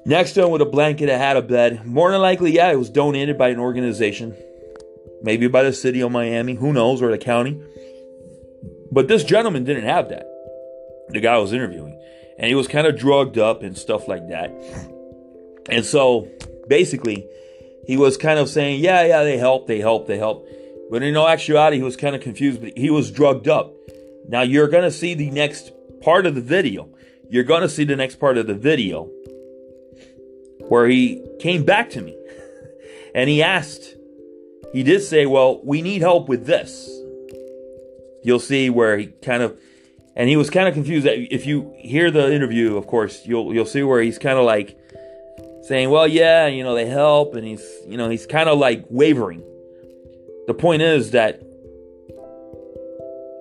next 0.08 0.34
to 0.34 0.46
him 0.46 0.52
with 0.52 0.62
a 0.62 0.66
blanket 0.66 1.08
that 1.08 1.20
had 1.20 1.38
a 1.38 1.42
bed. 1.42 1.86
More 1.86 2.12
than 2.12 2.22
likely, 2.22 2.52
yeah, 2.52 2.72
it 2.72 2.78
was 2.78 2.90
donated 2.90 3.38
by 3.38 3.50
an 3.50 3.60
organization, 3.60 4.36
maybe 5.22 5.48
by 5.48 5.64
the 5.64 5.74
city 5.74 6.02
of 6.02 6.12
Miami, 6.12 6.56
who 6.56 6.74
knows, 6.74 7.02
or 7.02 7.12
the 7.12 7.18
county. 7.18 7.62
But 8.92 9.08
this 9.08 9.24
gentleman 9.24 9.66
didn't 9.66 9.84
have 9.84 10.10
that. 10.10 10.26
The 11.10 11.20
guy 11.20 11.36
I 11.36 11.38
was 11.38 11.54
interviewing. 11.54 12.02
And 12.40 12.48
he 12.48 12.56
was 12.56 12.68
kind 12.68 12.88
of 12.88 12.98
drugged 12.98 13.38
up 13.38 13.64
and 13.64 13.78
stuff 13.78 14.08
like 14.08 14.30
that. 14.30 14.50
And 15.70 15.86
so 15.86 16.30
basically, 16.68 17.28
he 17.86 17.98
was 17.98 18.16
kind 18.16 18.40
of 18.40 18.48
saying, 18.48 18.80
Yeah, 18.80 19.04
yeah, 19.06 19.24
they 19.24 19.38
help, 19.38 19.68
they 19.68 19.80
help, 19.80 20.08
they 20.08 20.18
help. 20.18 20.48
But 20.90 21.04
in 21.04 21.18
all 21.18 21.28
actuality, 21.28 21.78
he 21.78 21.84
was 21.84 21.98
kind 21.98 22.16
of 22.16 22.22
confused, 22.22 22.62
but 22.62 22.78
he 22.78 22.90
was 22.90 23.12
drugged 23.12 23.50
up. 23.50 23.74
Now 24.30 24.42
you're 24.42 24.70
going 24.70 24.84
to 24.84 24.92
see 24.92 25.14
the 25.16 25.32
next 25.32 25.72
part 26.02 26.26
of 26.26 26.36
the 26.36 26.42
video. 26.42 26.90
You're 27.30 27.44
going 27.44 27.62
to 27.62 27.70
see 27.70 27.84
the 27.84 27.96
next 27.98 28.18
part 28.18 28.38
of 28.38 28.48
the 28.48 28.54
video 28.54 29.10
where 30.68 30.88
he 30.88 31.24
came 31.40 31.64
back 31.64 31.90
to 31.92 32.02
me. 32.02 32.16
And 33.16 33.32
he 33.32 33.42
asked, 33.42 33.96
he 34.74 34.84
did 34.84 35.02
say, 35.02 35.26
Well, 35.26 35.60
we 35.64 35.82
need 35.82 36.02
help 36.02 36.30
with 36.30 36.46
this. 36.46 36.88
You'll 38.24 38.40
see 38.40 38.70
where 38.70 38.98
he 38.98 39.08
kind 39.08 39.42
of 39.42 39.58
and 40.16 40.30
he 40.30 40.36
was 40.36 40.50
kind 40.50 40.68
of 40.68 40.74
confused 40.74 41.08
if 41.08 41.46
you 41.46 41.74
hear 41.78 42.12
the 42.12 42.32
interview 42.32 42.76
of 42.76 42.86
course 42.88 43.26
you'll 43.26 43.54
you'll 43.54 43.66
see 43.66 43.84
where 43.84 44.02
he's 44.02 44.20
kind 44.20 44.38
of 44.38 44.46
like 44.46 44.78
saying 45.64 45.90
well 45.90 46.08
yeah 46.08 46.48
you 46.48 46.64
know 46.64 46.76
they 46.76 46.86
help 46.86 47.36
and 47.36 47.48
he's 47.48 47.66
you 47.88 47.98
know 47.98 48.10
he's 48.10 48.26
kind 48.26 48.50
of 48.50 48.60
like 48.60 48.86
wavering. 48.90 49.44
The 50.48 50.54
point 50.54 50.82
is 50.82 51.12
that 51.12 51.42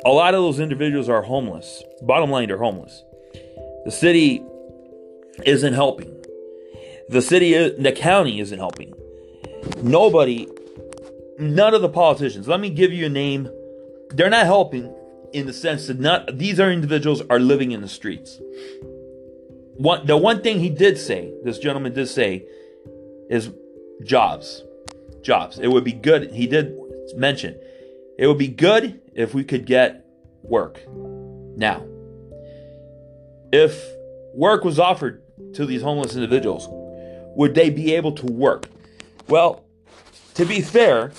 a 0.04 0.10
lot 0.10 0.34
of 0.34 0.42
those 0.42 0.60
individuals 0.60 1.08
are 1.08 1.22
homeless. 1.22 1.82
Bottom 2.02 2.30
line 2.30 2.48
they're 2.48 2.58
homeless. 2.58 3.02
The 3.84 3.90
city 3.92 4.42
isn't 5.44 5.74
helping 5.74 6.15
the 7.08 7.22
city 7.22 7.52
the 7.70 7.92
county 7.92 8.40
isn't 8.40 8.58
helping 8.58 8.94
nobody 9.82 10.46
none 11.38 11.74
of 11.74 11.82
the 11.82 11.88
politicians 11.88 12.48
let 12.48 12.60
me 12.60 12.70
give 12.70 12.92
you 12.92 13.06
a 13.06 13.08
name 13.08 13.48
they're 14.10 14.30
not 14.30 14.46
helping 14.46 14.92
in 15.32 15.46
the 15.46 15.52
sense 15.52 15.86
that 15.86 15.98
not 15.98 16.38
these 16.38 16.60
are 16.60 16.70
individuals 16.70 17.22
are 17.28 17.38
living 17.38 17.72
in 17.72 17.80
the 17.80 17.88
streets. 17.88 18.40
One 19.76 20.06
the 20.06 20.16
one 20.16 20.42
thing 20.42 20.60
he 20.60 20.70
did 20.70 20.98
say, 20.98 21.32
this 21.44 21.58
gentleman 21.58 21.92
did 21.92 22.08
say, 22.08 22.46
is 23.28 23.50
jobs. 24.02 24.62
Jobs. 25.22 25.58
It 25.58 25.68
would 25.68 25.84
be 25.84 25.92
good. 25.92 26.32
He 26.32 26.46
did 26.46 26.76
mention 27.16 27.58
it 28.18 28.26
would 28.26 28.38
be 28.38 28.48
good 28.48 29.00
if 29.14 29.34
we 29.34 29.44
could 29.44 29.66
get 29.66 30.06
work. 30.42 30.80
Now, 30.88 31.84
if 33.52 33.78
work 34.34 34.64
was 34.64 34.78
offered 34.78 35.22
to 35.54 35.66
these 35.66 35.82
homeless 35.82 36.14
individuals, 36.14 36.66
would 37.36 37.54
they 37.54 37.70
be 37.70 37.94
able 37.94 38.12
to 38.12 38.26
work? 38.26 38.66
Well, 39.28 39.64
to 40.34 40.44
be 40.44 40.60
fair, 40.60 41.12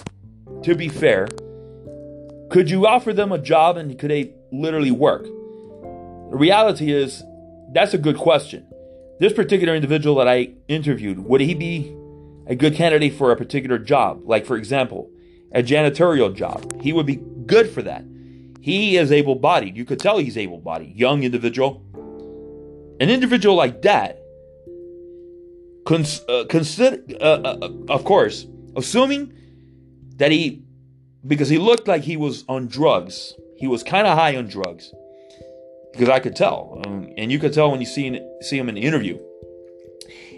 to 0.64 0.76
be 0.76 0.90
fair, 0.90 1.28
could 2.50 2.70
you 2.70 2.88
offer 2.88 3.14
them 3.14 3.32
a 3.32 3.38
job 3.38 3.78
and 3.78 3.98
could 3.98 4.10
they 4.10 4.34
literally 4.52 4.92
work? 4.92 5.24
The 5.24 6.38
reality 6.38 6.92
is, 6.92 7.24
that's 7.72 7.94
a 7.94 7.98
good 7.98 8.18
question. 8.18 8.68
This 9.20 9.34
particular 9.34 9.76
individual 9.76 10.16
that 10.18 10.28
I 10.28 10.54
interviewed, 10.68 11.20
would 11.20 11.42
he 11.42 11.54
be 11.54 11.96
a 12.48 12.56
good 12.56 12.74
candidate 12.76 13.14
for 13.14 13.32
a 13.32 13.36
particular 13.36 13.78
job? 13.78 14.22
Like, 14.26 14.46
for 14.46 14.58
example, 14.58 15.10
a 15.52 15.62
janitorial 15.62 16.34
job. 16.34 16.82
He 16.82 16.94
would 16.94 17.06
be 17.06 17.22
good 17.46 17.70
for 17.70 17.82
that. 17.84 18.04
He 18.62 18.98
is 18.98 19.12
able 19.12 19.36
bodied. 19.36 19.78
You 19.78 19.86
could 19.86 20.00
tell 20.00 20.18
he's 20.18 20.38
able 20.38 20.60
bodied. 20.60 20.96
Young 20.96 21.24
individual. 21.24 21.84
An 23.00 23.10
individual 23.10 23.56
like 23.56 23.84
that, 23.84 24.20
cons- 25.88 26.22
uh, 26.28 26.44
consider, 26.50 27.02
uh, 27.22 27.24
uh, 27.24 27.70
of 27.90 28.04
course, 28.04 28.46
assuming 28.76 29.34
that 30.18 30.32
he 30.32 30.64
because 31.26 31.50
he 31.50 31.58
looked 31.58 31.88
like 31.88 32.04
he 32.04 32.18
was 32.18 32.44
on 32.48 32.68
drugs. 32.68 33.34
He 33.58 33.68
was 33.68 33.84
kind 33.84 34.06
of 34.06 34.18
high 34.18 34.36
on 34.36 34.48
drugs 34.48 34.94
because 35.92 36.10
I 36.10 36.20
could 36.20 36.36
tell, 36.36 36.82
um, 36.86 37.10
and 37.18 37.32
you 37.32 37.40
could 37.40 37.54
tell 37.54 37.72
when 37.72 37.80
you 37.80 37.88
see 37.88 38.20
see 38.42 38.58
him 38.58 38.70
in 38.70 38.76
the 38.76 38.82
interview. 38.82 39.18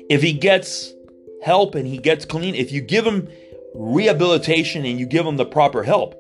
If 0.10 0.22
he 0.22 0.34
gets 0.34 0.94
help 1.44 1.76
and 1.76 1.88
he 1.88 1.98
gets 1.98 2.26
clean, 2.26 2.56
if 2.56 2.72
you 2.72 2.82
give 2.82 3.06
him 3.06 3.28
rehabilitation 3.76 4.86
and 4.86 5.00
you 5.00 5.06
give 5.06 5.26
him 5.26 5.38
the 5.38 5.46
proper 5.46 5.84
help, 5.84 6.20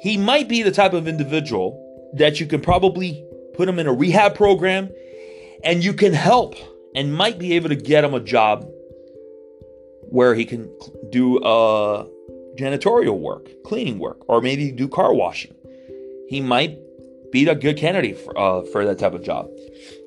he 0.00 0.16
might 0.16 0.48
be 0.48 0.62
the 0.62 0.70
type 0.70 0.92
of 0.92 1.08
individual 1.08 1.84
that 2.14 2.40
you 2.40 2.46
can 2.46 2.60
probably 2.60 3.24
put 3.54 3.68
him 3.68 3.78
in 3.78 3.86
a 3.86 3.92
rehab 3.92 4.34
program 4.34 4.90
and 5.64 5.82
you 5.82 5.92
can 5.92 6.12
help 6.12 6.54
and 6.94 7.14
might 7.14 7.38
be 7.38 7.54
able 7.54 7.68
to 7.68 7.76
get 7.76 8.04
him 8.04 8.14
a 8.14 8.20
job 8.20 8.66
where 10.10 10.34
he 10.34 10.44
can 10.44 10.70
do 11.10 11.38
uh 11.38 12.06
janitorial 12.56 13.18
work, 13.18 13.48
cleaning 13.64 13.98
work, 13.98 14.18
or 14.28 14.40
maybe 14.40 14.72
do 14.72 14.88
car 14.88 15.14
washing. 15.14 15.54
He 16.28 16.40
might 16.40 16.78
be 17.30 17.46
a 17.48 17.54
good 17.54 17.76
candidate 17.76 18.18
for, 18.18 18.36
uh, 18.38 18.62
for 18.72 18.84
that 18.84 18.98
type 18.98 19.14
of 19.14 19.22
job. 19.22 19.48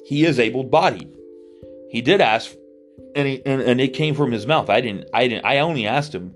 He 0.06 0.26
is 0.26 0.40
able-bodied. 0.40 1.10
He 1.90 2.02
did 2.02 2.20
ask, 2.20 2.54
and, 3.16 3.28
he, 3.28 3.42
and 3.46 3.62
and 3.62 3.80
it 3.80 3.94
came 3.94 4.16
from 4.16 4.32
his 4.32 4.46
mouth. 4.46 4.70
I 4.70 4.82
didn't. 4.82 5.06
I 5.14 5.28
didn't. 5.28 5.46
I 5.46 5.60
only 5.60 5.88
asked 5.88 6.14
him, 6.14 6.36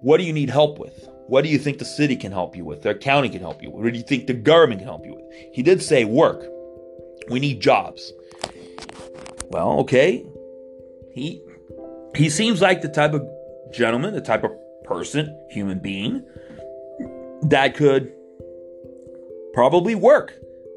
"What 0.00 0.18
do 0.18 0.24
you 0.24 0.32
need 0.32 0.50
help 0.50 0.78
with? 0.78 1.08
What 1.26 1.42
do 1.42 1.50
you 1.50 1.58
think 1.58 1.78
the 1.78 1.84
city 1.84 2.16
can 2.16 2.32
help 2.32 2.56
you 2.56 2.64
with? 2.64 2.82
The 2.82 2.94
county 2.94 3.28
can 3.28 3.40
help 3.40 3.62
you 3.62 3.70
with? 3.70 3.82
What 3.82 3.92
do 3.92 3.98
you 3.98 4.04
think 4.04 4.26
the 4.26 4.34
government 4.34 4.80
can 4.80 4.88
help 4.88 5.04
you 5.04 5.14
with?" 5.14 5.24
He 5.52 5.62
did 5.62 5.82
say, 5.82 6.04
"Work. 6.04 6.44
We 7.28 7.40
need 7.40 7.60
jobs." 7.60 8.12
Well, 9.52 9.80
okay. 9.80 10.24
He 11.12 11.42
he 12.16 12.30
seems 12.30 12.60
like 12.62 12.80
the 12.80 12.88
type 12.88 13.12
of 13.12 13.22
gentleman, 13.70 14.14
the 14.14 14.20
type 14.20 14.44
of 14.44 14.52
person, 14.84 15.38
human 15.50 15.78
being 15.78 16.24
that 17.42 17.74
could 17.74 18.12
probably 19.52 19.94
work. 19.94 20.34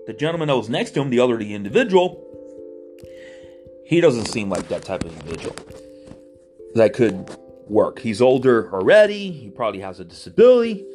The 0.08 0.14
gentleman 0.14 0.50
that 0.50 0.58
was 0.58 0.70
next 0.70 0.92
to 0.92 1.02
him, 1.02 1.10
the 1.10 1.20
elderly 1.20 1.54
individual, 1.54 2.22
he 3.86 4.02
doesn't 4.02 4.26
seem 4.26 4.50
like 4.50 4.68
that 4.68 4.84
type 4.84 5.04
of 5.04 5.12
individual 5.14 5.56
that 6.76 6.94
could 6.94 7.30
work. 7.68 8.00
He's 8.00 8.22
older 8.22 8.72
already. 8.74 9.32
He 9.32 9.50
probably 9.50 9.80
has 9.82 10.00
a 10.00 10.06
disability. 10.06 10.86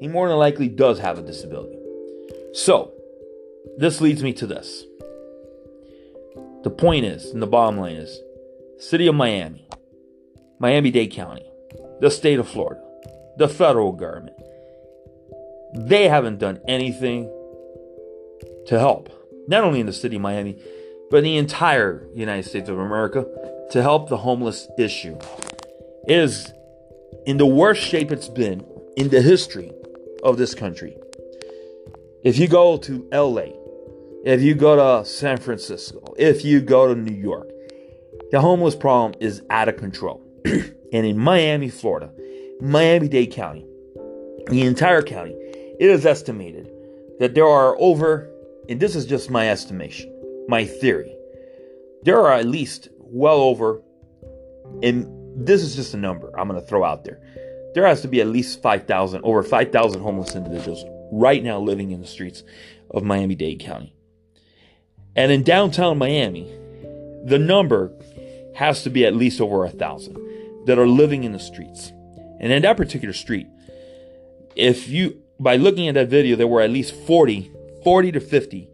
He 0.00 0.08
more 0.08 0.28
than 0.28 0.36
likely 0.36 0.68
does 0.68 0.98
have 0.98 1.18
a 1.18 1.22
disability. 1.22 1.78
So, 2.54 2.92
this 3.76 4.00
leads 4.00 4.22
me 4.22 4.32
to 4.34 4.46
this. 4.46 4.84
The 6.62 6.70
point 6.70 7.04
is, 7.06 7.30
and 7.30 7.42
the 7.42 7.46
bottom 7.46 7.78
line 7.78 7.96
is, 7.96 8.20
City 8.78 9.06
of 9.06 9.14
Miami, 9.14 9.66
Miami 10.58 10.90
Dade 10.90 11.12
County, 11.12 11.46
the 12.00 12.10
state 12.10 12.38
of 12.38 12.48
Florida, 12.48 12.82
the 13.38 13.48
federal 13.48 13.92
government, 13.92 14.36
they 15.74 16.08
haven't 16.08 16.38
done 16.38 16.60
anything 16.68 17.24
to 18.66 18.78
help. 18.78 19.08
Not 19.48 19.64
only 19.64 19.80
in 19.80 19.86
the 19.86 19.92
city 19.92 20.16
of 20.16 20.22
Miami, 20.22 20.58
but 21.10 21.18
in 21.18 21.24
the 21.24 21.36
entire 21.36 22.06
United 22.14 22.48
States 22.48 22.68
of 22.68 22.78
America 22.78 23.26
to 23.70 23.82
help 23.82 24.08
the 24.08 24.18
homeless 24.18 24.68
issue. 24.78 25.16
It 26.06 26.18
is 26.18 26.52
in 27.26 27.36
the 27.36 27.46
worst 27.46 27.82
shape 27.82 28.10
it's 28.10 28.28
been 28.28 28.64
in 28.96 29.08
the 29.08 29.22
history 29.22 29.72
of 30.22 30.36
this 30.38 30.54
country. 30.54 30.96
If 32.22 32.38
you 32.38 32.48
go 32.48 32.76
to 32.78 33.08
LA, 33.12 33.59
if 34.24 34.42
you 34.42 34.54
go 34.54 34.76
to 34.76 35.08
San 35.08 35.38
Francisco, 35.38 36.14
if 36.18 36.44
you 36.44 36.60
go 36.60 36.92
to 36.92 37.00
New 37.00 37.14
York, 37.14 37.48
the 38.30 38.40
homeless 38.40 38.76
problem 38.76 39.14
is 39.20 39.42
out 39.48 39.68
of 39.68 39.76
control. 39.76 40.22
and 40.44 41.06
in 41.06 41.18
Miami, 41.18 41.70
Florida, 41.70 42.12
Miami 42.60 43.08
Dade 43.08 43.32
County, 43.32 43.66
the 44.48 44.62
entire 44.62 45.02
county, 45.02 45.32
it 45.32 45.88
is 45.88 46.04
estimated 46.04 46.70
that 47.18 47.34
there 47.34 47.46
are 47.46 47.76
over, 47.78 48.30
and 48.68 48.78
this 48.78 48.94
is 48.94 49.06
just 49.06 49.30
my 49.30 49.48
estimation, 49.48 50.12
my 50.48 50.66
theory, 50.66 51.14
there 52.02 52.18
are 52.18 52.32
at 52.32 52.46
least 52.46 52.88
well 52.98 53.40
over, 53.40 53.82
and 54.82 55.06
this 55.46 55.62
is 55.62 55.74
just 55.74 55.94
a 55.94 55.96
number 55.96 56.30
I'm 56.38 56.48
going 56.48 56.60
to 56.60 56.66
throw 56.66 56.84
out 56.84 57.04
there. 57.04 57.20
There 57.74 57.86
has 57.86 58.02
to 58.02 58.08
be 58.08 58.20
at 58.20 58.26
least 58.26 58.60
5,000, 58.60 59.22
over 59.24 59.42
5,000 59.42 60.00
homeless 60.00 60.34
individuals 60.34 60.84
right 61.12 61.42
now 61.42 61.58
living 61.58 61.90
in 61.92 62.00
the 62.00 62.06
streets 62.06 62.42
of 62.90 63.02
Miami 63.02 63.34
Dade 63.34 63.60
County. 63.60 63.94
And 65.16 65.32
in 65.32 65.42
downtown 65.42 65.98
Miami, 65.98 66.44
the 67.24 67.38
number 67.38 67.92
has 68.54 68.82
to 68.84 68.90
be 68.90 69.04
at 69.04 69.14
least 69.14 69.40
over 69.40 69.64
a 69.64 69.70
thousand 69.70 70.16
that 70.66 70.78
are 70.78 70.86
living 70.86 71.24
in 71.24 71.32
the 71.32 71.38
streets. 71.38 71.92
And 72.40 72.52
in 72.52 72.62
that 72.62 72.76
particular 72.76 73.12
street, 73.12 73.46
if 74.56 74.88
you, 74.88 75.22
by 75.38 75.56
looking 75.56 75.88
at 75.88 75.94
that 75.94 76.08
video, 76.08 76.36
there 76.36 76.46
were 76.46 76.60
at 76.60 76.70
least 76.70 76.94
40, 76.94 77.50
40 77.82 78.12
to 78.12 78.20
50 78.20 78.68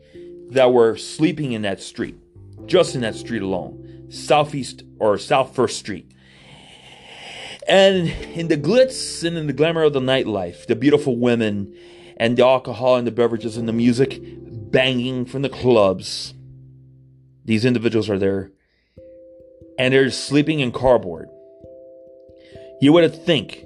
that 0.51 0.73
were 0.73 0.97
sleeping 0.97 1.53
in 1.53 1.63
that 1.63 1.81
street, 1.81 2.17
just 2.67 2.95
in 2.95 3.01
that 3.01 3.15
street 3.15 3.43
alone, 3.43 4.07
Southeast 4.11 4.85
or 4.99 5.19
South 5.19 5.55
First 5.55 5.79
Street. 5.79 6.11
And 7.69 8.09
in 8.09 8.49
the 8.49 8.57
glitz 8.57 9.25
and 9.25 9.37
in 9.37 9.49
the 9.49 9.53
glamour 9.53 9.83
of 9.83 9.93
the 9.93 10.01
nightlife, 10.01 10.67
the 10.67 10.77
beautiful 10.77 11.17
women 11.17 11.77
and 12.17 12.37
the 12.37 12.47
alcohol 12.47 12.97
and 12.97 13.07
the 13.07 13.11
beverages 13.11 13.57
and 13.57 13.69
the 13.69 13.73
music 13.73 14.21
banging 14.23 15.25
from 15.25 15.43
the 15.43 15.49
clubs, 15.49 16.35
these 17.47 17.65
individuals 17.65 18.11
are 18.11 18.19
there 18.19 18.51
and 19.79 19.95
they're 19.95 20.11
sleeping 20.11 20.61
in 20.61 20.73
cardboard. 20.73 21.29
You 22.81 22.93
would 22.93 23.15
think 23.25 23.65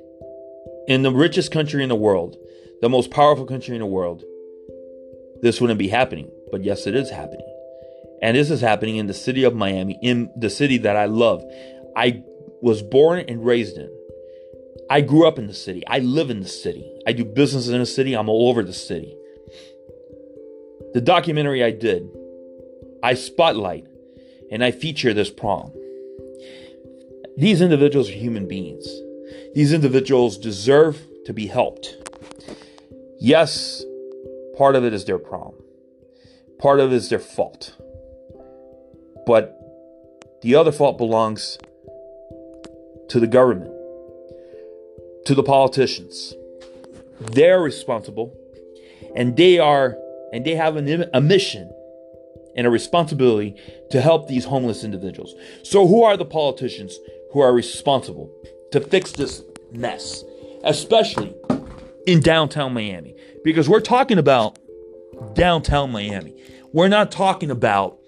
in 0.87 1.03
the 1.03 1.13
richest 1.13 1.51
country 1.51 1.83
in 1.83 1.89
the 1.89 1.97
world, 1.97 2.37
the 2.81 2.89
most 2.89 3.11
powerful 3.11 3.47
country 3.47 3.75
in 3.75 3.81
the 3.81 3.87
world, 3.87 4.23
this 5.43 5.61
wouldn't 5.61 5.79
be 5.79 5.89
happening. 5.89 6.31
But 6.51 6.63
yes, 6.63 6.87
it 6.87 6.95
is 6.95 7.11
happening. 7.11 7.47
And 8.23 8.37
this 8.37 8.51
is 8.51 8.61
happening 8.61 8.97
in 8.97 9.07
the 9.07 9.15
city 9.15 9.45
of 9.45 9.55
Miami, 9.55 9.99
in 10.03 10.31
the 10.37 10.51
city 10.51 10.79
that 10.79 10.97
I 10.97 11.07
love. 11.07 11.43
I 11.97 12.23
was 12.61 12.83
born 12.83 13.25
and 13.27 13.45
raised 13.45 13.79
in. 13.79 13.91
I 14.91 15.01
grew 15.01 15.27
up 15.27 15.39
in 15.39 15.47
the 15.47 15.55
city. 15.55 15.87
I 15.87 16.01
live 16.01 16.31
in 16.31 16.41
the 16.41 16.49
city. 16.49 16.85
I 17.07 17.13
do 17.13 17.25
business 17.25 17.69
in 17.69 17.79
the 17.79 17.87
city. 17.87 18.15
I'm 18.15 18.29
all 18.29 18.49
over 18.49 18.63
the 18.63 18.73
city. 18.73 19.17
The 20.93 21.01
documentary 21.01 21.63
I 21.65 21.71
did, 21.71 22.11
I 23.03 23.15
spotlight 23.15 23.87
and 24.51 24.65
I 24.65 24.71
feature 24.71 25.15
this 25.15 25.31
problem. 25.31 25.73
These 27.37 27.61
individuals 27.61 28.11
are 28.11 28.15
human 28.15 28.47
beings. 28.47 28.87
These 29.55 29.73
individuals 29.73 30.37
deserve 30.37 31.01
to 31.25 31.33
be 31.33 31.47
helped. 31.47 31.97
Yes, 33.19 33.85
part 34.57 34.77
of 34.77 34.85
it 34.85 34.93
is 34.93 35.05
their 35.05 35.19
problem, 35.19 35.63
part 36.59 36.81
of 36.81 36.93
it 36.93 36.97
is 36.97 37.09
their 37.09 37.19
fault. 37.19 37.75
But 39.27 39.57
the 40.43 40.55
other 40.55 40.73
fault 40.73 40.99
belongs 40.99 41.59
to 43.09 43.21
the 43.21 43.27
government, 43.27 43.73
to 45.27 45.35
the 45.35 45.43
politicians. 45.43 46.35
They're 47.21 47.61
responsible 47.61 48.35
and 49.15 49.37
they 49.37 49.59
are 49.59 49.97
and 50.33 50.45
they 50.45 50.55
have 50.55 50.77
an, 50.77 51.05
a 51.13 51.21
mission 51.21 51.71
and 52.57 52.67
a 52.67 52.71
responsibility 52.71 53.57
to 53.91 54.01
help 54.01 54.29
these 54.29 54.45
homeless 54.45 54.85
individuals. 54.85 55.35
So 55.63 55.87
who 55.87 56.03
are 56.03 56.17
the 56.17 56.25
politicians 56.25 56.99
who 57.33 57.41
are 57.41 57.53
responsible 57.53 58.31
to 58.73 58.81
fix 58.81 59.13
this 59.13 59.43
mess, 59.73 60.25
especially 60.65 61.35
in 62.07 62.21
downtown 62.21 62.75
Miami. 62.75 63.15
Because 63.45 63.69
we're 63.69 63.81
talking 63.81 64.19
about 64.19 64.59
downtown 65.35 65.91
Miami. 65.93 66.35
We're 66.73 66.89
not 66.89 67.11
talking 67.11 67.51
about 67.51 67.99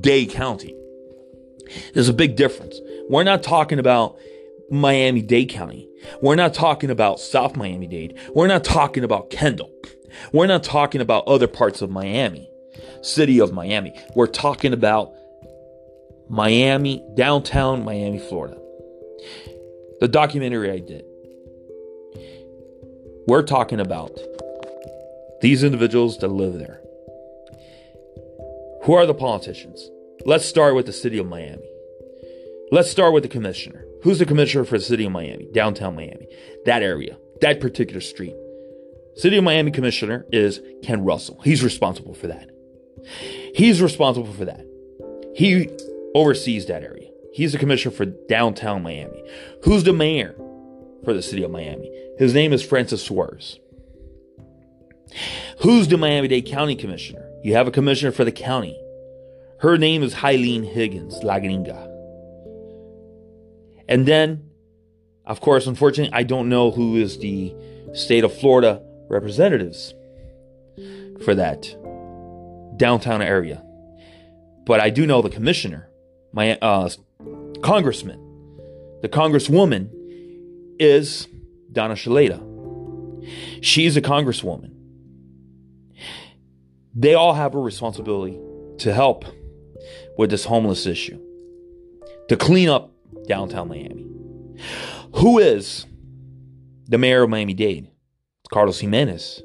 Dade 0.00 0.30
County. 0.30 0.74
There's 1.94 2.08
a 2.08 2.14
big 2.14 2.36
difference. 2.36 2.78
We're 3.08 3.24
not 3.24 3.42
talking 3.42 3.78
about 3.78 4.18
Miami 4.70 5.22
Dade 5.22 5.50
County. 5.50 5.88
We're 6.22 6.36
not 6.36 6.54
talking 6.54 6.90
about 6.90 7.20
South 7.20 7.56
Miami 7.56 7.86
Dade. 7.86 8.18
We're 8.34 8.46
not 8.46 8.64
talking 8.64 9.04
about 9.04 9.30
Kendall. 9.30 9.70
We're 10.32 10.46
not 10.46 10.64
talking 10.64 11.00
about 11.00 11.26
other 11.26 11.46
parts 11.46 11.82
of 11.82 11.90
Miami, 11.90 12.49
city 13.02 13.40
of 13.40 13.52
Miami. 13.52 13.94
We're 14.14 14.26
talking 14.26 14.72
about 14.72 15.12
Miami, 16.28 17.04
downtown 17.14 17.84
Miami, 17.84 18.18
Florida. 18.18 18.56
The 20.00 20.08
documentary 20.08 20.70
I 20.70 20.78
did. 20.78 21.04
We're 23.26 23.42
talking 23.42 23.80
about 23.80 24.18
these 25.40 25.62
individuals 25.62 26.18
that 26.18 26.28
live 26.28 26.58
there. 26.58 26.80
Who 28.84 28.94
are 28.94 29.06
the 29.06 29.14
politicians? 29.14 29.88
Let's 30.24 30.44
start 30.44 30.74
with 30.74 30.86
the 30.86 30.92
city 30.92 31.18
of 31.18 31.26
Miami. 31.26 31.68
Let's 32.72 32.90
start 32.90 33.12
with 33.12 33.24
the 33.24 33.28
commissioner. 33.28 33.84
Who's 34.02 34.18
the 34.18 34.26
commissioner 34.26 34.64
for 34.64 34.78
the 34.78 34.84
city 34.84 35.04
of 35.04 35.12
Miami, 35.12 35.48
downtown 35.52 35.96
Miami? 35.96 36.28
That 36.64 36.82
area, 36.82 37.16
that 37.40 37.60
particular 37.60 38.00
street. 38.00 38.34
City 39.16 39.36
of 39.36 39.44
Miami 39.44 39.70
commissioner 39.70 40.24
is 40.32 40.60
Ken 40.82 41.04
Russell. 41.04 41.40
He's 41.42 41.64
responsible 41.64 42.14
for 42.14 42.28
that. 42.28 42.50
He's 43.54 43.82
responsible 43.82 44.32
for 44.32 44.44
that. 44.44 44.66
He 45.34 45.68
oversees 46.14 46.66
that 46.66 46.82
area. 46.82 47.08
He's 47.32 47.52
the 47.52 47.58
commissioner 47.58 47.94
for 47.94 48.04
downtown 48.04 48.82
Miami. 48.82 49.22
Who's 49.62 49.84
the 49.84 49.92
mayor 49.92 50.34
for 51.04 51.14
the 51.14 51.22
city 51.22 51.42
of 51.42 51.50
Miami? 51.50 51.90
His 52.18 52.34
name 52.34 52.52
is 52.52 52.62
Francis 52.62 53.02
Suarez. 53.02 53.58
Who's 55.62 55.88
the 55.88 55.96
Miami 55.96 56.28
Dade 56.28 56.46
County 56.46 56.76
Commissioner? 56.76 57.28
You 57.42 57.54
have 57.54 57.66
a 57.66 57.70
commissioner 57.70 58.12
for 58.12 58.24
the 58.24 58.32
county. 58.32 58.78
Her 59.60 59.76
name 59.76 60.02
is 60.02 60.22
Eileen 60.22 60.62
Higgins 60.62 61.20
Lagringa. 61.20 61.86
And 63.88 64.06
then, 64.06 64.50
of 65.26 65.40
course, 65.40 65.66
unfortunately, 65.66 66.14
I 66.14 66.22
don't 66.22 66.48
know 66.48 66.70
who 66.70 66.96
is 66.96 67.18
the 67.18 67.54
state 67.92 68.24
of 68.24 68.32
Florida 68.32 68.82
representatives 69.08 69.94
for 71.24 71.34
that 71.34 71.76
downtown 72.80 73.20
area. 73.20 73.62
But 74.64 74.80
I 74.80 74.88
do 74.88 75.06
know 75.06 75.20
the 75.20 75.28
commissioner, 75.28 75.90
my 76.32 76.56
uh, 76.58 76.88
congressman. 77.62 78.18
The 79.02 79.08
congresswoman 79.08 79.90
is 80.78 81.28
Donna 81.70 81.94
Shalala. 81.94 82.40
She's 83.60 83.96
a 83.98 84.00
congresswoman. 84.00 84.72
They 86.94 87.14
all 87.14 87.34
have 87.34 87.54
a 87.54 87.58
responsibility 87.58 88.40
to 88.78 88.94
help 88.94 89.26
with 90.16 90.30
this 90.30 90.46
homeless 90.46 90.86
issue, 90.86 91.20
to 92.28 92.36
clean 92.36 92.70
up 92.70 92.92
downtown 93.28 93.68
Miami. 93.68 94.06
Who 95.16 95.38
is 95.38 95.84
the 96.88 96.96
mayor 96.96 97.24
of 97.24 97.30
Miami 97.30 97.54
Dade? 97.54 97.90
Carlos 98.50 98.80
Gimenez. 98.80 99.42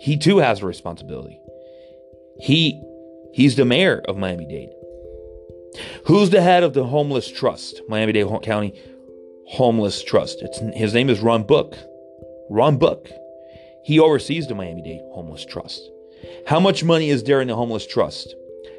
He 0.00 0.16
too 0.16 0.38
has 0.38 0.62
a 0.62 0.66
responsibility. 0.66 1.38
He 2.40 2.82
he's 3.32 3.56
the 3.56 3.64
mayor 3.64 4.02
of 4.06 4.16
Miami 4.16 4.46
Dade. 4.46 4.70
Who's 6.06 6.30
the 6.30 6.42
head 6.42 6.62
of 6.62 6.74
the 6.74 6.84
homeless 6.84 7.28
trust, 7.28 7.82
Miami 7.88 8.12
Dade 8.12 8.42
County 8.42 8.80
Homeless 9.48 10.02
Trust? 10.02 10.38
It's, 10.40 10.58
his 10.74 10.94
name 10.94 11.10
is 11.10 11.20
Ron 11.20 11.42
Book. 11.42 11.76
Ron 12.48 12.78
Book. 12.78 13.08
He 13.84 14.00
oversees 14.00 14.46
the 14.46 14.54
Miami 14.54 14.82
Dade 14.82 15.02
Homeless 15.12 15.44
Trust. 15.44 15.90
How 16.46 16.60
much 16.60 16.84
money 16.84 17.10
is 17.10 17.24
there 17.24 17.40
in 17.40 17.48
the 17.48 17.56
homeless 17.56 17.86
trust? 17.86 18.34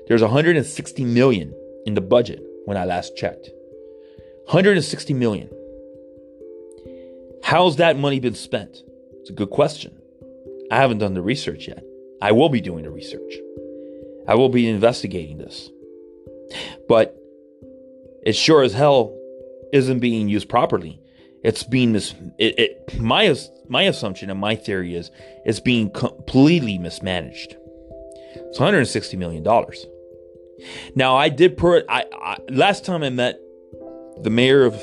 There's 0.08 0.22
160 0.22 1.04
million 1.06 1.54
in 1.86 1.94
the 1.94 2.02
budget 2.02 2.42
when 2.66 2.78
I 2.78 2.86
last 2.86 3.16
checked. 3.16 3.50
160 4.46 5.14
million. 5.14 5.50
How's 7.44 7.78
that 7.78 7.98
money 7.98 8.20
been 8.20 8.36
spent? 8.36 8.84
It's 9.20 9.30
a 9.30 9.34
good 9.34 9.50
question. 9.50 10.02
I 10.72 10.78
haven't 10.78 11.00
done 11.00 11.14
the 11.14 11.22
research 11.22 11.68
yet. 11.68 11.84
I 12.22 12.32
will 12.32 12.50
be 12.50 12.62
doing 12.62 12.84
the 12.84 12.90
research. 12.90 13.36
I 14.28 14.36
will 14.36 14.50
be 14.50 14.68
investigating 14.68 15.38
this. 15.38 15.70
But 16.88 17.16
it 18.24 18.36
sure 18.36 18.64
as 18.64 18.74
hell 18.74 19.18
isn't 19.74 20.00
being 20.00 20.28
used 20.28 20.50
properly. 20.50 21.00
It's 21.44 21.64
being 21.64 21.94
mis. 21.94 22.14
It, 22.38 22.60
it, 22.60 23.00
my 23.00 23.36
my 23.70 23.84
assumption 23.84 24.30
and 24.30 24.40
my 24.40 24.56
theory 24.56 24.96
is 24.96 25.12
it's 25.46 25.60
being 25.60 25.90
completely 25.92 26.78
mismanaged. 26.78 27.56
It's 28.36 28.60
160 28.60 29.18
million 29.18 29.44
dollars. 29.44 29.86
Now 30.96 31.16
I 31.16 31.30
did 31.30 31.58
put 31.58 31.86
I, 31.88 32.06
I, 32.14 32.38
last 32.50 32.86
time 32.86 33.04
I 33.04 33.10
met 33.10 33.40
the 34.22 34.30
mayor 34.30 34.66
of 34.66 34.82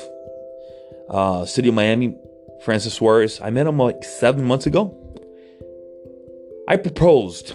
uh, 1.09 1.45
city 1.45 1.69
of 1.69 1.75
Miami, 1.75 2.17
Francis 2.63 2.93
Suarez. 2.93 3.41
I 3.41 3.49
met 3.49 3.67
him 3.67 3.77
like 3.77 4.03
seven 4.03 4.45
months 4.45 4.65
ago. 4.65 4.97
I 6.67 6.77
proposed. 6.77 7.53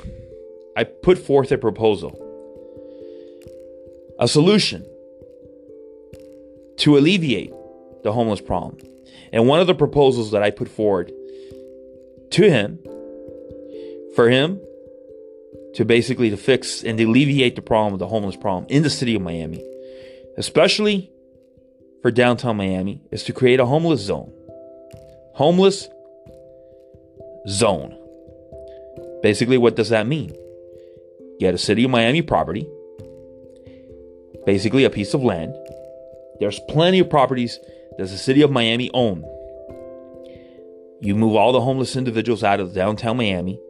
I 0.80 0.84
put 0.84 1.18
forth 1.18 1.52
a 1.52 1.58
proposal 1.58 2.12
a 4.18 4.26
solution 4.26 4.82
to 6.78 6.96
alleviate 6.96 7.52
the 8.02 8.14
homeless 8.14 8.40
problem. 8.40 8.78
And 9.30 9.46
one 9.46 9.60
of 9.60 9.66
the 9.66 9.74
proposals 9.74 10.30
that 10.30 10.42
I 10.42 10.50
put 10.50 10.68
forward 10.68 11.12
to 12.30 12.50
him 12.50 12.78
for 14.14 14.30
him 14.30 14.58
to 15.74 15.84
basically 15.84 16.30
to 16.30 16.38
fix 16.38 16.82
and 16.82 16.98
alleviate 16.98 17.56
the 17.56 17.62
problem 17.62 17.92
of 17.92 17.98
the 17.98 18.08
homeless 18.08 18.36
problem 18.36 18.64
in 18.70 18.82
the 18.82 18.88
city 18.88 19.14
of 19.14 19.20
Miami, 19.20 19.62
especially 20.38 21.10
for 22.00 22.10
downtown 22.10 22.56
Miami, 22.56 23.02
is 23.10 23.22
to 23.24 23.34
create 23.34 23.60
a 23.60 23.66
homeless 23.66 24.00
zone. 24.00 24.32
Homeless 25.34 25.90
zone. 27.46 27.98
Basically, 29.22 29.58
what 29.58 29.76
does 29.76 29.90
that 29.90 30.06
mean? 30.06 30.34
Get 31.40 31.54
a 31.54 31.58
city 31.58 31.84
of 31.84 31.90
Miami 31.90 32.22
property 32.22 32.68
basically 34.46 34.84
a 34.84 34.90
piece 34.90 35.14
of 35.14 35.22
land. 35.22 35.54
There's 36.38 36.60
plenty 36.68 36.98
of 36.98 37.10
properties 37.10 37.58
that 37.98 38.08
the 38.08 38.18
city 38.18 38.42
of 38.42 38.50
Miami 38.50 38.90
own. 38.92 39.24
You 41.00 41.14
move 41.14 41.36
all 41.36 41.52
the 41.52 41.60
homeless 41.60 41.96
individuals 41.96 42.42
out 42.42 42.60
of 42.60 42.74
downtown 42.74 43.16
Miami 43.16 43.60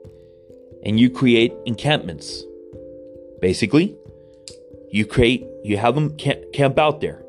and 0.85 0.99
you 0.99 1.11
create 1.11 1.53
encampments. 1.67 2.45
Basically, 3.41 3.97
you 4.91 5.07
create 5.07 5.47
you 5.63 5.77
have 5.77 5.95
them 5.95 6.17
camp 6.17 6.79
out 6.79 7.01
there 7.01 7.23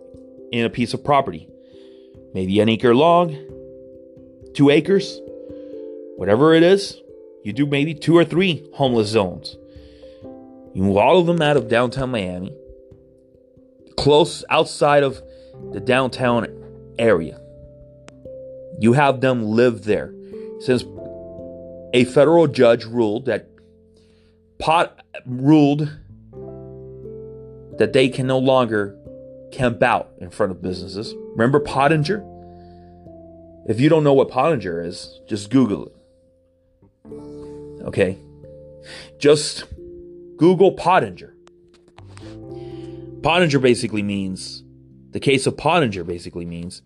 in 0.52 0.66
a 0.66 0.70
piece 0.70 0.94
of 0.94 1.04
property. 1.04 1.48
Maybe 2.34 2.60
an 2.62 2.70
acre 2.70 2.96
long, 2.96 3.36
2 4.54 4.70
acres, 4.70 5.20
whatever 6.16 6.54
it 6.54 6.64
is. 6.64 7.02
You 7.44 7.52
do 7.52 7.66
maybe 7.66 7.94
2 7.94 8.16
or 8.16 8.24
3 8.24 8.70
homeless 8.74 9.10
zones. 9.10 9.58
You 10.74 10.84
move 10.84 10.98
all 10.98 11.20
of 11.20 11.26
them 11.26 11.42
out 11.42 11.58
of 11.58 11.68
downtown 11.68 12.12
Miami 12.12 12.56
close 13.98 14.44
outside 14.50 15.04
of 15.04 15.22
the 15.74 15.80
downtown 15.80 16.48
area. 16.98 17.40
You 18.80 18.94
have 18.94 19.22
them 19.22 19.44
live 19.44 19.84
there. 19.84 20.14
Since 20.60 20.84
a 21.94 22.06
federal 22.06 22.48
judge 22.48 22.86
ruled 22.86 23.26
that 23.26 23.48
pot 24.60 25.04
ruled 25.26 25.90
that 27.78 27.94
they 27.94 28.10
can 28.10 28.28
no 28.28 28.40
longer 28.40 28.98
camp 29.52 29.84
out 29.84 30.12
in 30.20 30.30
front 30.30 30.52
of 30.52 30.62
businesses. 30.62 31.14
Remember 31.34 31.60
Pottinger? 31.60 32.26
If 33.68 33.80
you 33.80 33.90
don't 33.90 34.04
know 34.04 34.14
what 34.14 34.30
Pottinger 34.30 34.82
is, 34.84 35.20
just 35.28 35.50
Google 35.50 35.88
it. 35.88 35.96
Okay? 37.84 38.18
Just 39.20 39.66
Google 40.42 40.72
Pottinger. 40.72 41.36
Pottinger 43.22 43.60
basically 43.60 44.02
means, 44.02 44.64
the 45.12 45.20
case 45.20 45.46
of 45.46 45.56
Pottinger 45.56 46.04
basically 46.04 46.46
means, 46.46 46.82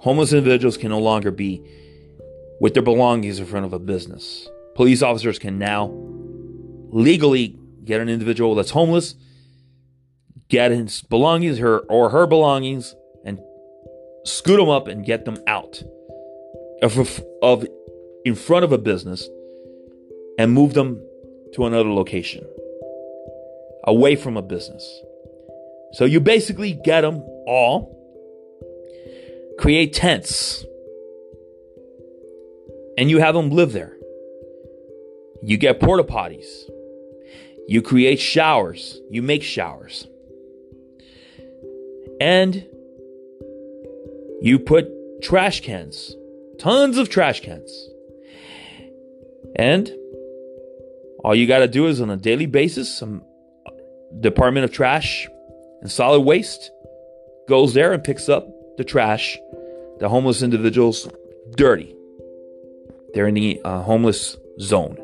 homeless 0.00 0.34
individuals 0.34 0.76
can 0.76 0.90
no 0.90 0.98
longer 0.98 1.30
be 1.30 1.64
with 2.60 2.74
their 2.74 2.82
belongings 2.82 3.38
in 3.38 3.46
front 3.46 3.64
of 3.64 3.72
a 3.72 3.78
business. 3.78 4.50
Police 4.74 5.00
officers 5.00 5.38
can 5.38 5.58
now 5.58 5.90
legally 6.90 7.58
get 7.86 8.02
an 8.02 8.10
individual 8.10 8.54
that's 8.54 8.72
homeless, 8.72 9.14
get 10.50 10.70
his 10.70 11.00
belongings 11.00 11.56
her 11.56 11.78
or 11.78 12.10
her 12.10 12.26
belongings, 12.26 12.94
and 13.24 13.40
scoot 14.26 14.58
them 14.58 14.68
up 14.68 14.88
and 14.88 15.06
get 15.06 15.24
them 15.24 15.38
out 15.46 15.82
of, 16.82 17.24
of 17.40 17.66
in 18.26 18.34
front 18.34 18.62
of 18.62 18.72
a 18.72 18.78
business 18.78 19.26
and 20.38 20.52
move 20.52 20.74
them 20.74 21.02
to 21.54 21.64
another 21.64 21.90
location 21.90 22.44
away 23.90 24.14
from 24.14 24.36
a 24.36 24.42
business. 24.42 24.84
So 25.92 26.04
you 26.04 26.20
basically 26.20 26.72
get 26.72 27.00
them 27.00 27.22
all, 27.46 27.96
create 29.58 29.92
tents, 29.92 30.64
and 32.96 33.10
you 33.10 33.18
have 33.18 33.34
them 33.34 33.50
live 33.50 33.72
there. 33.72 33.96
You 35.42 35.56
get 35.56 35.80
porta 35.80 36.04
potties. 36.04 36.70
You 37.66 37.82
create 37.82 38.20
showers. 38.20 39.00
You 39.10 39.22
make 39.22 39.42
showers. 39.42 40.06
And 42.20 42.66
you 44.40 44.58
put 44.58 44.88
trash 45.22 45.60
cans, 45.62 46.14
tons 46.58 46.96
of 46.96 47.08
trash 47.08 47.40
cans. 47.40 47.88
And 49.56 49.90
all 51.24 51.34
you 51.34 51.46
got 51.46 51.58
to 51.58 51.68
do 51.68 51.86
is 51.86 52.00
on 52.00 52.10
a 52.10 52.16
daily 52.16 52.46
basis, 52.46 52.94
some 52.96 53.22
Department 54.18 54.64
of 54.64 54.72
Trash 54.72 55.28
and 55.80 55.90
solid 55.90 56.20
waste 56.20 56.70
goes 57.48 57.74
there 57.74 57.92
and 57.92 58.02
picks 58.02 58.28
up 58.28 58.48
the 58.76 58.84
trash, 58.84 59.38
the 59.98 60.08
homeless 60.08 60.42
individuals 60.42 61.08
dirty. 61.56 61.94
They're 63.14 63.28
in 63.28 63.34
the 63.34 63.60
uh, 63.64 63.82
homeless 63.82 64.36
zone. 64.60 64.98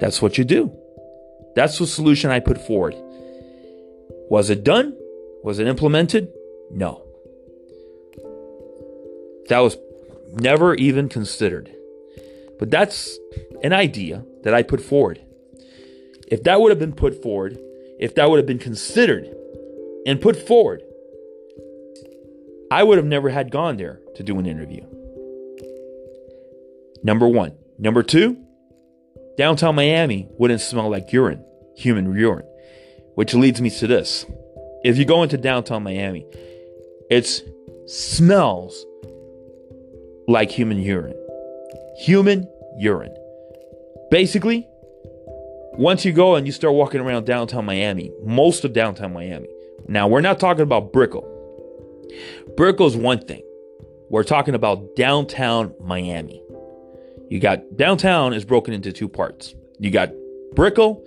That's 0.00 0.22
what 0.22 0.38
you 0.38 0.44
do. 0.44 0.76
That's 1.54 1.78
the 1.78 1.86
solution 1.86 2.30
I 2.30 2.40
put 2.40 2.58
forward. 2.66 2.94
Was 4.30 4.50
it 4.50 4.64
done? 4.64 4.96
Was 5.42 5.58
it 5.58 5.66
implemented? 5.66 6.32
No. 6.70 7.02
That 9.48 9.58
was 9.58 9.76
never 10.32 10.74
even 10.74 11.08
considered. 11.08 11.70
But 12.58 12.70
that's 12.70 13.18
an 13.62 13.72
idea 13.72 14.24
that 14.42 14.54
I 14.54 14.62
put 14.62 14.80
forward. 14.80 15.20
If 16.30 16.44
that 16.44 16.60
would 16.60 16.70
have 16.70 16.78
been 16.78 16.92
put 16.92 17.22
forward 17.22 17.58
if 18.00 18.14
that 18.14 18.30
would 18.30 18.38
have 18.38 18.46
been 18.46 18.58
considered 18.58 19.28
and 20.06 20.20
put 20.20 20.34
forward, 20.34 20.82
I 22.70 22.82
would 22.82 22.96
have 22.96 23.06
never 23.06 23.28
had 23.28 23.50
gone 23.50 23.76
there 23.76 24.00
to 24.16 24.22
do 24.22 24.38
an 24.38 24.46
interview. 24.46 24.82
Number 27.04 27.28
one. 27.28 27.52
Number 27.78 28.02
two, 28.02 28.36
downtown 29.36 29.74
Miami 29.74 30.28
wouldn't 30.38 30.60
smell 30.60 30.90
like 30.90 31.12
urine, 31.12 31.44
human 31.76 32.14
urine, 32.14 32.46
which 33.14 33.34
leads 33.34 33.60
me 33.60 33.70
to 33.70 33.86
this. 33.86 34.26
If 34.82 34.96
you 34.98 35.04
go 35.04 35.22
into 35.22 35.36
downtown 35.36 35.82
Miami, 35.82 36.26
it 37.10 37.42
smells 37.86 38.84
like 40.26 40.50
human 40.50 40.78
urine. 40.78 41.16
Human 42.00 42.48
urine. 42.78 43.14
Basically, 44.10 44.66
once 45.74 46.04
you 46.04 46.12
go 46.12 46.34
and 46.34 46.46
you 46.46 46.52
start 46.52 46.74
walking 46.74 47.00
around 47.00 47.26
downtown 47.26 47.64
Miami, 47.64 48.12
most 48.24 48.64
of 48.64 48.72
downtown 48.72 49.12
Miami. 49.12 49.48
Now, 49.86 50.08
we're 50.08 50.20
not 50.20 50.40
talking 50.40 50.62
about 50.62 50.92
Brickell. 50.92 51.26
Brickell's 52.56 52.96
one 52.96 53.20
thing. 53.20 53.42
We're 54.08 54.24
talking 54.24 54.54
about 54.54 54.96
downtown 54.96 55.74
Miami. 55.80 56.42
You 57.28 57.38
got 57.38 57.76
downtown 57.76 58.34
is 58.34 58.44
broken 58.44 58.74
into 58.74 58.92
two 58.92 59.08
parts. 59.08 59.54
You 59.78 59.90
got 59.90 60.10
Brickell, 60.54 61.04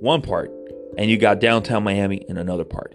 one 0.00 0.20
part, 0.20 0.50
and 0.98 1.08
you 1.08 1.16
got 1.16 1.40
downtown 1.40 1.84
Miami 1.84 2.24
in 2.28 2.36
another 2.36 2.64
part. 2.64 2.94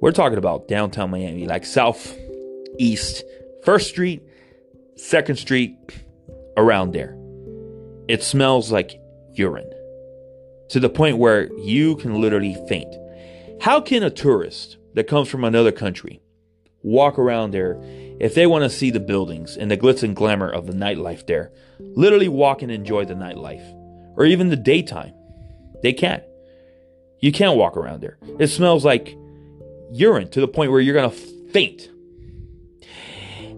We're 0.00 0.12
talking 0.12 0.38
about 0.38 0.68
downtown 0.68 1.10
Miami, 1.10 1.46
like 1.46 1.66
South 1.66 2.16
East, 2.78 3.24
First 3.62 3.88
Street, 3.88 4.22
Second 4.96 5.36
Street, 5.36 5.76
around 6.56 6.92
there. 6.92 7.16
It 8.08 8.22
smells 8.22 8.72
like 8.72 8.98
urine 9.34 9.70
to 10.74 10.80
the 10.80 10.88
point 10.88 11.18
where 11.18 11.52
you 11.56 11.94
can 11.94 12.20
literally 12.20 12.56
faint. 12.68 12.92
How 13.60 13.80
can 13.80 14.02
a 14.02 14.10
tourist 14.10 14.76
that 14.94 15.06
comes 15.06 15.28
from 15.28 15.44
another 15.44 15.70
country 15.70 16.20
walk 16.82 17.16
around 17.16 17.52
there 17.52 17.78
if 18.18 18.34
they 18.34 18.44
want 18.44 18.64
to 18.64 18.68
see 18.68 18.90
the 18.90 18.98
buildings 18.98 19.56
and 19.56 19.70
the 19.70 19.76
glitz 19.76 20.02
and 20.02 20.16
glamour 20.16 20.50
of 20.50 20.66
the 20.66 20.72
nightlife 20.72 21.28
there? 21.28 21.52
Literally 21.78 22.26
walk 22.26 22.60
and 22.60 22.72
enjoy 22.72 23.04
the 23.04 23.14
nightlife 23.14 23.64
or 24.16 24.24
even 24.24 24.48
the 24.48 24.56
daytime. 24.56 25.14
They 25.80 25.92
can't. 25.92 26.24
You 27.20 27.30
can't 27.30 27.56
walk 27.56 27.76
around 27.76 28.00
there. 28.00 28.18
It 28.40 28.48
smells 28.48 28.84
like 28.84 29.16
urine 29.92 30.28
to 30.30 30.40
the 30.40 30.48
point 30.48 30.72
where 30.72 30.80
you're 30.80 30.96
going 30.96 31.08
to 31.08 31.16
faint. 31.52 31.88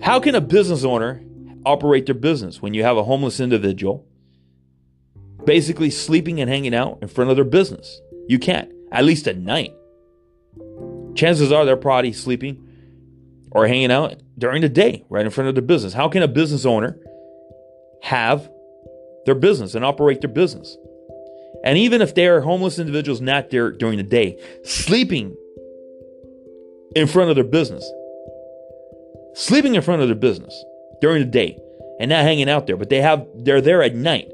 How 0.03 0.21
can 0.21 0.35
a 0.35 0.43
business 0.43 0.85
owner 0.85 1.23
operate 1.65 2.05
their 2.05 2.15
business 2.15 2.61
when 2.61 2.75
you 2.75 2.83
have 2.83 2.99
a 2.99 3.05
homeless 3.05 3.41
individual 3.41 4.07
basically 5.47 5.91
sleeping 5.91 6.41
and 6.41 6.51
hanging 6.51 6.75
out 6.75 6.99
in 7.01 7.09
front 7.09 7.31
of 7.31 7.37
their 7.37 7.45
business? 7.45 8.01
You 8.29 8.39
can't, 8.39 8.71
at 8.93 9.05
least 9.05 9.27
at 9.29 9.39
night. 9.39 9.75
Chances 11.15 11.51
are 11.53 11.65
they're 11.65 11.77
probably 11.77 12.13
sleeping 12.13 12.63
or 13.53 13.67
hanging 13.67 13.91
out 13.91 14.17
during 14.37 14.61
the 14.61 14.69
day 14.69 15.05
right 15.09 15.25
in 15.25 15.31
front 15.31 15.49
of 15.49 15.55
the 15.55 15.63
business. 15.63 15.95
How 15.95 16.09
can 16.09 16.23
a 16.23 16.29
business 16.29 16.67
owner 16.67 16.99
have 18.03 18.51
their 19.25 19.35
business 19.35 19.75
and 19.75 19.85
operate 19.85 20.21
their 20.21 20.31
business? 20.31 20.77
And 21.65 21.79
even 21.79 22.03
if 22.03 22.15
they 22.15 22.27
are 22.27 22.41
homeless 22.41 22.79
individuals 22.79 23.21
not 23.21 23.51
there 23.51 23.73
during 23.73 23.97
the 23.97 24.03
day, 24.03 24.39
sleeping 24.63 25.35
in 26.95 27.07
front 27.07 27.31
of 27.31 27.37
their 27.37 27.45
business, 27.45 27.91
sleeping 29.35 29.75
in 29.75 29.83
front 29.83 30.03
of 30.03 30.09
their 30.09 30.17
business 30.17 30.65
during 31.01 31.21
the 31.21 31.29
day 31.29 31.59
and 31.99 32.11
not 32.11 32.23
hanging 32.23 32.49
out 32.49 32.67
there, 32.67 32.77
but 32.77 32.91
they 32.91 33.01
have 33.01 33.27
they're 33.35 33.61
there 33.61 33.83
at 33.83 33.95
night. 33.95 34.31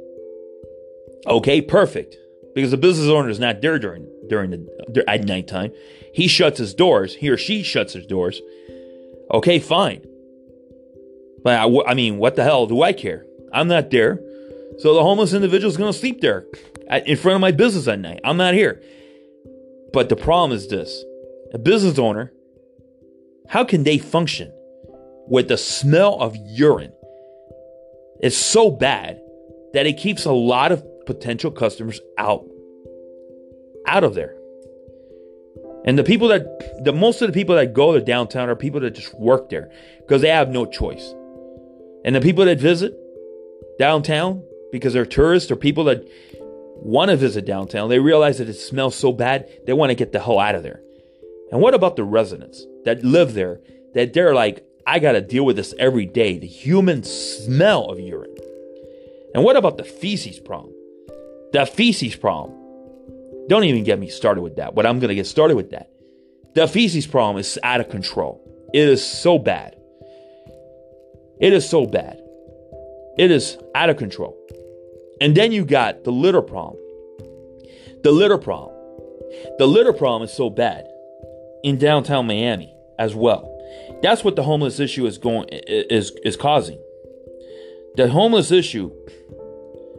Okay, 1.27 1.61
perfect. 1.61 2.17
Because 2.55 2.71
the 2.71 2.77
business 2.77 3.09
owner 3.09 3.29
is 3.29 3.39
not 3.39 3.61
there 3.63 3.79
during 3.79 4.07
during 4.29 4.51
the 4.51 5.05
at 5.09 5.25
nighttime. 5.25 5.73
He 6.13 6.29
shuts 6.29 6.59
his 6.59 6.75
doors. 6.75 7.15
He 7.15 7.31
or 7.31 7.37
she 7.37 7.63
shuts 7.63 7.95
his 7.95 8.07
doors. 8.07 8.41
Okay, 9.33 9.59
fine. 9.59 10.05
But 11.43 11.59
I, 11.59 11.91
I 11.91 11.95
mean, 11.95 12.19
what 12.19 12.37
the 12.37 12.45
hell 12.45 12.67
do 12.67 12.83
I 12.83 12.93
care? 12.93 13.25
I'm 13.53 13.69
not 13.69 13.91
there. 13.91 14.21
So 14.79 14.95
the 14.95 15.03
homeless 15.03 15.33
individual 15.33 15.71
is 15.71 15.77
going 15.77 15.93
to 15.93 15.99
sleep 15.99 16.21
there 16.21 16.47
in 17.07 17.17
front 17.17 17.37
of 17.37 17.41
my 17.41 17.53
business 17.53 17.89
at 17.89 17.99
night. 17.99 18.21
I'm 18.25 18.37
not 18.37 18.55
here. 18.55 18.83
But 19.93 20.09
the 20.09 20.17
problem 20.17 20.57
is 20.57 20.69
this 20.69 21.05
a 21.53 21.59
business 21.59 21.99
owner, 21.99 22.33
how 23.49 23.65
can 23.65 23.85
they 23.85 23.99
function 23.99 24.53
with 25.29 25.49
the 25.49 25.59
smell 25.59 26.21
of 26.21 26.37
urine? 26.37 26.93
It's 28.21 28.37
so 28.37 28.71
bad 28.71 29.21
that 29.75 29.87
it 29.87 29.99
keeps 29.99 30.25
a 30.25 30.33
lot 30.33 30.73
of 30.73 30.85
potential 31.07 31.51
customers 31.51 32.01
out 32.19 32.45
out 33.87 34.05
of 34.05 34.15
there. 34.15 34.37
And 35.85 35.99
the 35.99 36.05
people 36.05 36.29
that, 36.29 36.45
the 36.85 36.93
most 36.93 37.21
of 37.23 37.29
the 37.29 37.33
people 37.33 37.57
that 37.57 37.73
go 37.73 37.93
to 37.93 38.01
downtown 38.01 38.49
are 38.49 38.55
people 38.55 38.81
that 38.81 38.93
just 38.93 39.19
work 39.19 39.51
there 39.51 39.71
because 40.01 40.23
they 40.23 40.29
have 40.29 40.49
no 40.49 40.65
choice. 40.65 41.15
And 42.05 42.15
the 42.15 42.21
people 42.21 42.45
that 42.45 42.61
visit 42.61 42.95
downtown 43.79 44.45
because 44.71 44.93
they're 44.93 45.05
tourists 45.05 45.51
or 45.51 45.57
people 45.57 45.85
that 45.85 46.09
want 46.77 47.11
to 47.11 47.17
visit 47.17 47.45
downtown, 47.45 47.88
they 47.88 47.99
realize 47.99 48.38
that 48.38 48.49
it 48.49 48.55
smells 48.55 48.95
so 48.95 49.12
bad, 49.12 49.49
they 49.67 49.73
want 49.73 49.91
to 49.91 49.95
get 49.95 50.12
the 50.12 50.21
hell 50.21 50.38
out 50.38 50.55
of 50.55 50.62
there. 50.62 50.81
And 51.51 51.61
what 51.61 51.75
about 51.75 51.97
the 51.97 52.05
residents 52.05 52.65
that 52.85 53.05
live 53.05 53.35
there 53.35 53.61
that 53.95 54.15
they're 54.15 54.35
like, 54.35 54.65
I 54.87 54.99
got 54.99 55.12
to 55.12 55.21
deal 55.21 55.45
with 55.45 55.57
this 55.57 55.75
every 55.79 56.07
day, 56.07 56.38
the 56.38 56.47
human 56.47 57.03
smell 57.03 57.87
of 57.87 58.01
urine? 58.01 58.35
And 59.35 59.45
what 59.45 59.57
about 59.57 59.77
the 59.77 59.85
feces 59.85 60.41
problem? 60.41 60.72
The 61.53 61.67
feces 61.67 62.17
problem. 62.17 62.59
Don't 63.49 63.65
even 63.65 63.85
get 63.85 63.99
me 63.99 64.09
started 64.09 64.43
with 64.43 64.57
that, 64.57 64.75
but 64.75 64.87
I'm 64.87 64.99
going 64.99 65.09
to 65.09 65.15
get 65.15 65.27
started 65.27 65.57
with 65.57 65.71
that. 65.71 65.91
The 66.55 66.69
feces 66.69 67.07
problem 67.07 67.38
is 67.38 67.59
out 67.62 67.81
of 67.81 67.88
control. 67.88 68.41
It 68.73 68.88
is 68.88 69.05
so 69.05 69.38
bad. 69.38 69.77
It 71.41 71.53
is 71.53 71.69
so 71.69 71.87
bad. 71.87 72.23
It 73.19 73.31
is 73.31 73.59
out 73.75 73.91
of 73.91 73.97
control. 73.97 74.38
And 75.21 75.37
then 75.37 75.53
you 75.53 75.65
got 75.65 76.05
the 76.05 76.12
litter 76.12 76.43
problem. 76.43 76.77
The 78.03 78.11
litter 78.11 78.38
problem. 78.38 78.75
The 79.59 79.67
litter 79.67 79.93
problem 79.93 80.23
is 80.23 80.33
so 80.33 80.51
bad 80.51 80.87
in 81.62 81.79
downtown 81.79 82.27
Miami 82.27 82.75
as 82.99 83.15
well. 83.15 83.49
That's 84.03 84.25
what 84.25 84.37
the 84.37 84.43
homeless 84.43 84.81
issue 84.81 85.07
is 85.07 85.19
going 85.19 85.49
is 85.51 86.12
is 86.25 86.37
causing. 86.37 86.79
The 87.97 88.09
homeless 88.09 88.51
issue 88.51 88.91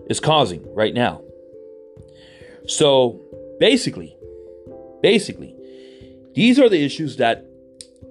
is 0.10 0.20
causing 0.20 0.64
right 0.74 0.94
now. 0.94 1.22
So 2.68 3.22
basically, 3.60 4.16
basically, 5.02 5.56
these 6.34 6.60
are 6.60 6.70
the 6.70 6.84
issues 6.84 7.18
that 7.18 7.46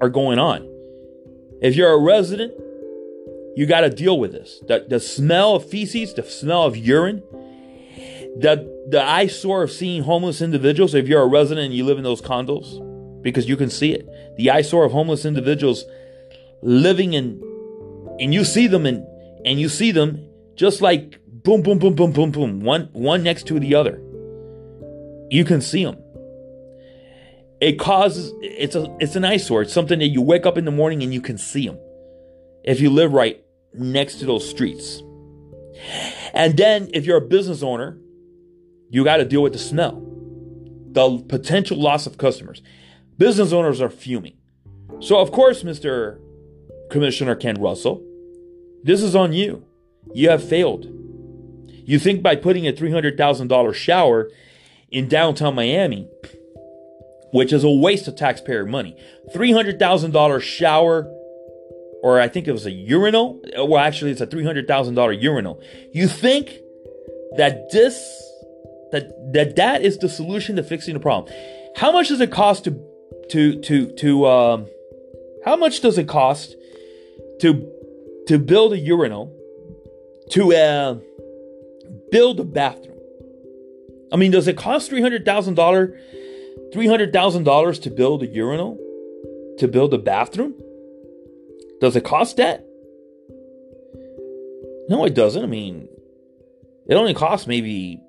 are 0.00 0.08
going 0.08 0.38
on. 0.38 0.68
If 1.60 1.76
you're 1.76 1.92
a 1.92 1.98
resident, 1.98 2.52
you 3.56 3.66
got 3.66 3.82
to 3.82 3.90
deal 3.90 4.18
with 4.18 4.32
this. 4.32 4.60
The, 4.66 4.84
the 4.88 5.00
smell 5.00 5.56
of 5.56 5.68
feces, 5.68 6.14
the 6.14 6.22
smell 6.22 6.64
of 6.64 6.76
urine, 6.76 7.22
the 8.38 8.70
the 8.88 9.02
eyesore 9.02 9.62
of 9.62 9.70
seeing 9.70 10.02
homeless 10.02 10.40
individuals. 10.40 10.94
If 10.94 11.06
you're 11.06 11.22
a 11.22 11.26
resident 11.26 11.66
and 11.66 11.74
you 11.74 11.84
live 11.84 11.98
in 11.98 12.04
those 12.04 12.22
condos, 12.22 13.22
because 13.22 13.48
you 13.48 13.56
can 13.56 13.70
see 13.70 13.92
it, 13.92 14.08
the 14.36 14.50
eyesore 14.50 14.84
of 14.84 14.92
homeless 14.92 15.24
individuals 15.24 15.84
living 16.62 17.12
in, 17.12 17.40
and 18.18 18.32
you 18.32 18.44
see 18.44 18.66
them 18.66 18.86
and 18.86 19.06
and 19.44 19.60
you 19.60 19.68
see 19.68 19.92
them 19.92 20.26
just 20.54 20.80
like 20.80 21.20
boom, 21.26 21.62
boom, 21.62 21.78
boom, 21.78 21.94
boom, 21.94 22.12
boom, 22.12 22.30
boom, 22.30 22.60
one 22.60 22.88
one 22.92 23.22
next 23.22 23.46
to 23.48 23.60
the 23.60 23.74
other. 23.74 24.00
You 25.32 25.46
can 25.46 25.62
see 25.62 25.82
them. 25.82 25.96
It 27.58 27.78
causes 27.78 28.34
it's 28.42 28.74
a 28.74 28.94
it's 29.00 29.16
an 29.16 29.24
eyesore. 29.24 29.62
It's 29.62 29.72
something 29.72 29.98
that 30.00 30.08
you 30.08 30.20
wake 30.20 30.44
up 30.44 30.58
in 30.58 30.66
the 30.66 30.70
morning 30.70 31.02
and 31.02 31.14
you 31.14 31.22
can 31.22 31.38
see 31.38 31.66
them. 31.66 31.78
If 32.64 32.82
you 32.82 32.90
live 32.90 33.14
right 33.14 33.42
next 33.72 34.16
to 34.16 34.26
those 34.26 34.46
streets. 34.46 35.02
And 36.34 36.54
then 36.58 36.90
if 36.92 37.06
you're 37.06 37.16
a 37.16 37.26
business 37.26 37.62
owner, 37.62 37.96
you 38.90 39.04
got 39.04 39.16
to 39.16 39.24
deal 39.24 39.42
with 39.42 39.54
the 39.54 39.58
smell. 39.58 40.06
The 40.90 41.24
potential 41.26 41.78
loss 41.78 42.06
of 42.06 42.18
customers. 42.18 42.60
Business 43.16 43.54
owners 43.54 43.80
are 43.80 43.88
fuming. 43.88 44.36
So 45.00 45.18
of 45.18 45.32
course, 45.32 45.62
Mr. 45.62 46.20
Commissioner 46.90 47.36
Ken 47.36 47.58
Russell, 47.58 48.04
this 48.82 49.02
is 49.02 49.16
on 49.16 49.32
you. 49.32 49.64
You 50.12 50.28
have 50.28 50.46
failed. 50.46 50.84
You 51.86 51.98
think 51.98 52.22
by 52.22 52.36
putting 52.36 52.66
a 52.68 52.72
$300,000 52.74 53.74
shower 53.74 54.28
in 54.92 55.08
downtown 55.08 55.54
Miami, 55.54 56.08
which 57.32 57.52
is 57.52 57.64
a 57.64 57.70
waste 57.70 58.06
of 58.08 58.16
taxpayer 58.16 58.66
money, 58.66 58.96
$300,000 59.34 60.42
shower, 60.42 61.04
or 62.02 62.20
I 62.20 62.28
think 62.28 62.46
it 62.46 62.52
was 62.52 62.66
a 62.66 62.70
urinal. 62.70 63.40
Well, 63.56 63.78
actually, 63.78 64.10
it's 64.10 64.20
a 64.20 64.26
$300,000 64.26 65.22
urinal. 65.22 65.60
You 65.92 66.08
think 66.08 66.58
that 67.36 67.70
this, 67.72 67.94
that, 68.92 69.32
that 69.32 69.56
that 69.56 69.82
is 69.82 69.98
the 69.98 70.08
solution 70.08 70.56
to 70.56 70.62
fixing 70.62 70.94
the 70.94 71.00
problem. 71.00 71.32
How 71.76 71.90
much 71.90 72.08
does 72.08 72.20
it 72.20 72.30
cost 72.30 72.64
to, 72.64 72.78
to, 73.30 73.60
to, 73.62 73.92
to, 73.96 74.26
um, 74.26 74.66
how 75.44 75.56
much 75.56 75.80
does 75.80 75.96
it 75.96 76.06
cost 76.06 76.54
to, 77.40 77.66
to 78.28 78.38
build 78.38 78.74
a 78.74 78.78
urinal, 78.78 79.34
to, 80.30 80.54
uh, 80.54 80.98
build 82.12 82.38
a 82.38 82.44
bathroom. 82.44 82.98
I 84.12 84.16
mean, 84.16 84.30
does 84.30 84.46
it 84.46 84.56
cost 84.56 84.88
three 84.88 85.00
hundred 85.00 85.24
thousand 85.24 85.54
dollar, 85.54 85.98
three 86.72 86.86
hundred 86.86 87.12
thousand 87.12 87.44
dollars 87.44 87.78
to 87.80 87.90
build 87.90 88.22
a 88.22 88.26
urinal, 88.26 88.78
to 89.58 89.68
build 89.68 89.94
a 89.94 89.98
bathroom? 89.98 90.54
Does 91.80 91.96
it 91.96 92.04
cost 92.04 92.36
that? 92.36 92.66
No, 94.88 95.04
it 95.04 95.14
doesn't. 95.14 95.42
I 95.42 95.46
mean, 95.46 95.88
it 96.86 96.94
only 96.94 97.14
costs 97.14 97.46
maybe 97.46 98.00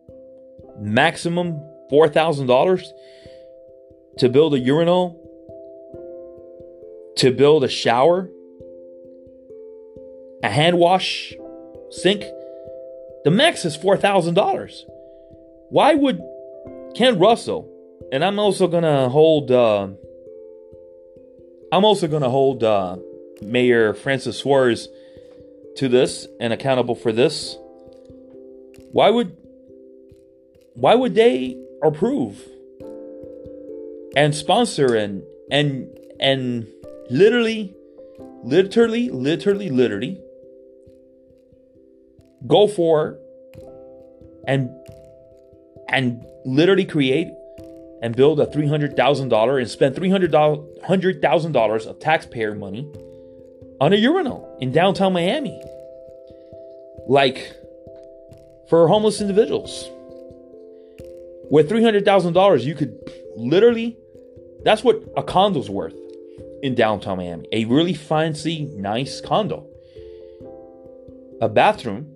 maximum 0.80 1.62
four 1.90 2.10
thousand 2.10 2.48
dollars 2.48 2.92
to 4.18 4.30
build 4.30 4.54
a 4.54 4.60
urinal, 4.60 5.20
to 7.18 7.32
build 7.32 7.64
a 7.64 7.70
shower, 7.70 8.30
a 10.44 10.50
hand 10.50 10.78
wash 10.78 11.34
sink 11.90 12.26
the 13.24 13.32
max 13.32 13.64
is 13.64 13.78
$4,000. 13.78 14.84
Why 15.74 15.96
would 15.96 16.22
Ken 16.94 17.18
Russell, 17.18 17.68
and 18.12 18.24
I'm 18.24 18.38
also 18.38 18.68
to 18.84 19.10
hold, 19.10 19.50
uh, 19.50 19.88
I'm 21.72 21.84
also 21.84 22.08
to 22.22 22.30
hold 22.30 22.64
uh, 22.64 22.98
Mayor 23.42 23.96
Francis 23.96 24.38
Suarez 24.38 24.88
to 25.78 25.90
this 25.90 26.28
and 26.40 26.54
accountable 26.54 26.94
for 26.94 27.12
this. 27.12 27.58
Why 28.92 29.10
would, 29.10 29.36
why 30.76 30.94
would 30.94 31.16
they 31.16 31.58
approve 31.82 32.48
and 34.16 34.36
sponsor 34.36 34.94
and, 34.94 35.24
and, 35.50 35.90
and 36.20 36.68
literally, 37.10 37.76
literally, 38.44 39.10
literally, 39.10 39.70
literally 39.72 40.22
go 42.46 42.68
for 42.68 43.18
and 44.46 44.70
and 45.90 46.26
literally 46.46 46.86
create 46.86 47.28
and 48.02 48.16
build 48.16 48.40
a 48.40 48.46
$300,000 48.46 49.60
and 49.60 49.70
spend 49.70 49.96
$300,000 49.96 51.86
of 51.88 52.00
taxpayer 52.00 52.56
money 52.56 52.92
on 53.80 53.94
a 53.94 53.96
urinal 53.96 54.58
in 54.60 54.72
downtown 54.72 55.14
Miami. 55.14 55.62
Like 57.08 57.56
for 58.70 58.88
homeless 58.88 59.22
individuals. 59.22 59.90
With 61.50 61.70
$300,000, 61.70 62.64
you 62.64 62.76
could 62.76 62.98
literally, 63.36 63.98
that's 64.64 64.84
what 64.84 65.04
a 65.16 65.24
condo's 65.24 65.70
worth 65.70 65.96
in 66.64 66.76
downtown 66.76 67.18
Miami. 67.18 67.48
A 67.52 67.66
really 67.66 67.94
fancy, 67.94 68.66
nice 68.76 69.22
condo. 69.22 69.68
A 71.42 71.50
bathroom, 71.50 72.08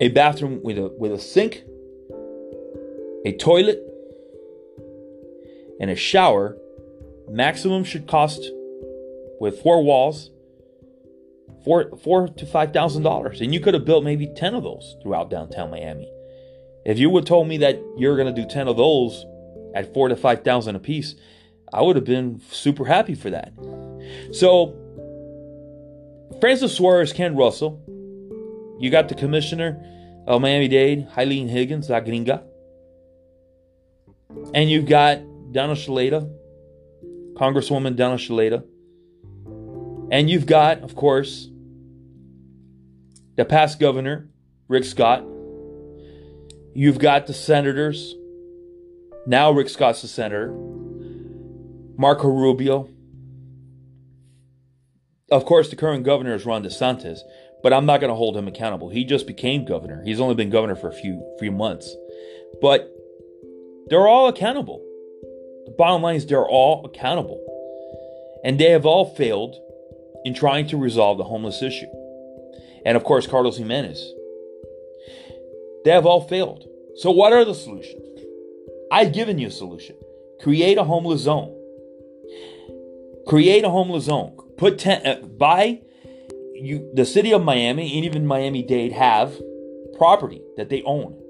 a 0.00 0.08
bathroom 0.08 0.60
with 0.62 0.78
a 0.78 0.88
with 0.96 1.12
a 1.12 1.18
sink, 1.18 1.64
a 3.24 3.32
toilet, 3.32 3.80
and 5.80 5.90
a 5.90 5.96
shower. 5.96 6.56
Maximum 7.28 7.84
should 7.84 8.06
cost 8.06 8.50
with 9.40 9.60
four 9.62 9.82
walls 9.82 10.30
four 11.64 11.96
four 11.96 12.28
to 12.28 12.46
five 12.46 12.72
thousand 12.72 13.02
dollars, 13.02 13.40
and 13.40 13.52
you 13.52 13.60
could 13.60 13.74
have 13.74 13.84
built 13.84 14.04
maybe 14.04 14.26
ten 14.36 14.54
of 14.54 14.62
those 14.62 14.96
throughout 15.02 15.30
downtown 15.30 15.70
Miami. 15.70 16.10
If 16.84 16.98
you 16.98 17.10
would 17.10 17.26
told 17.26 17.48
me 17.48 17.56
that 17.58 17.82
you're 17.96 18.16
gonna 18.16 18.32
do 18.32 18.46
ten 18.46 18.68
of 18.68 18.76
those 18.76 19.24
at 19.74 19.92
four 19.94 20.08
to 20.08 20.16
five 20.16 20.44
thousand 20.44 20.76
a 20.76 20.78
piece, 20.78 21.14
I 21.72 21.82
would 21.82 21.96
have 21.96 22.04
been 22.04 22.40
super 22.50 22.84
happy 22.84 23.14
for 23.14 23.30
that. 23.30 23.52
So, 24.32 24.74
Francis 26.40 26.76
Suarez, 26.76 27.12
Ken 27.12 27.34
Russell, 27.34 27.80
you 28.78 28.90
got 28.90 29.08
the 29.08 29.14
commissioner 29.14 29.82
of 30.26 30.42
Miami 30.42 30.68
Dade, 30.68 31.08
Eileen 31.16 31.48
Higgins, 31.48 31.88
La 31.88 32.00
Gringa, 32.00 32.42
and 34.54 34.70
you've 34.70 34.86
got 34.86 35.18
Donna 35.52 35.74
Shalala, 35.74 36.30
Congresswoman 37.34 37.96
Donna 37.96 38.16
Shalala, 38.16 38.64
and 40.10 40.30
you've 40.30 40.46
got, 40.46 40.80
of 40.82 40.94
course, 40.94 41.48
the 43.36 43.44
past 43.44 43.80
governor, 43.80 44.28
Rick 44.68 44.84
Scott. 44.84 45.24
You've 46.74 46.98
got 46.98 47.26
the 47.26 47.34
senators. 47.34 48.14
Now 49.26 49.50
Rick 49.50 49.68
Scott's 49.68 50.02
the 50.02 50.08
senator. 50.08 50.52
Marco 51.96 52.28
Rubio. 52.28 52.88
Of 55.30 55.44
course, 55.44 55.70
the 55.70 55.76
current 55.76 56.04
governor 56.04 56.34
is 56.34 56.44
Ron 56.44 56.62
DeSantis, 56.62 57.20
but 57.62 57.72
I'm 57.72 57.86
not 57.86 58.00
going 58.00 58.10
to 58.10 58.14
hold 58.16 58.36
him 58.36 58.46
accountable. 58.46 58.88
He 58.90 59.04
just 59.04 59.26
became 59.26 59.64
governor. 59.64 60.02
He's 60.04 60.20
only 60.20 60.34
been 60.34 60.50
governor 60.50 60.76
for 60.76 60.88
a 60.88 60.92
few 60.92 61.24
few 61.38 61.50
months. 61.50 61.96
But 62.60 62.93
they're 63.88 64.06
all 64.06 64.28
accountable. 64.28 64.82
The 65.66 65.74
bottom 65.76 66.02
line 66.02 66.16
is 66.16 66.26
they're 66.26 66.46
all 66.46 66.84
accountable. 66.84 67.40
And 68.44 68.58
they 68.58 68.70
have 68.70 68.84
all 68.86 69.14
failed 69.14 69.56
in 70.24 70.34
trying 70.34 70.66
to 70.68 70.76
resolve 70.76 71.18
the 71.18 71.24
homeless 71.24 71.62
issue 71.62 71.86
and 72.84 72.96
of 72.96 73.04
course 73.04 73.26
Carlos 73.26 73.56
Gimenez. 73.56 74.12
They 75.84 75.90
have 75.90 76.06
all 76.06 76.26
failed. 76.26 76.66
So, 76.96 77.10
what 77.10 77.32
are 77.32 77.44
the 77.44 77.54
solutions? 77.54 78.02
I've 78.90 79.12
given 79.12 79.38
you 79.38 79.48
a 79.48 79.50
solution. 79.50 79.96
Create 80.40 80.78
a 80.78 80.84
homeless 80.84 81.22
zone. 81.22 81.54
Create 83.26 83.64
a 83.64 83.70
homeless 83.70 84.04
zone. 84.04 84.36
Put 84.56 84.78
ten, 84.78 85.06
uh, 85.06 85.26
buy 85.26 85.80
you 86.54 86.90
the 86.94 87.04
city 87.04 87.32
of 87.32 87.42
Miami 87.42 87.96
and 87.96 88.04
even 88.04 88.26
Miami 88.26 88.62
Dade 88.62 88.92
have 88.92 89.34
property 89.96 90.42
that 90.56 90.68
they 90.68 90.82
own, 90.82 91.20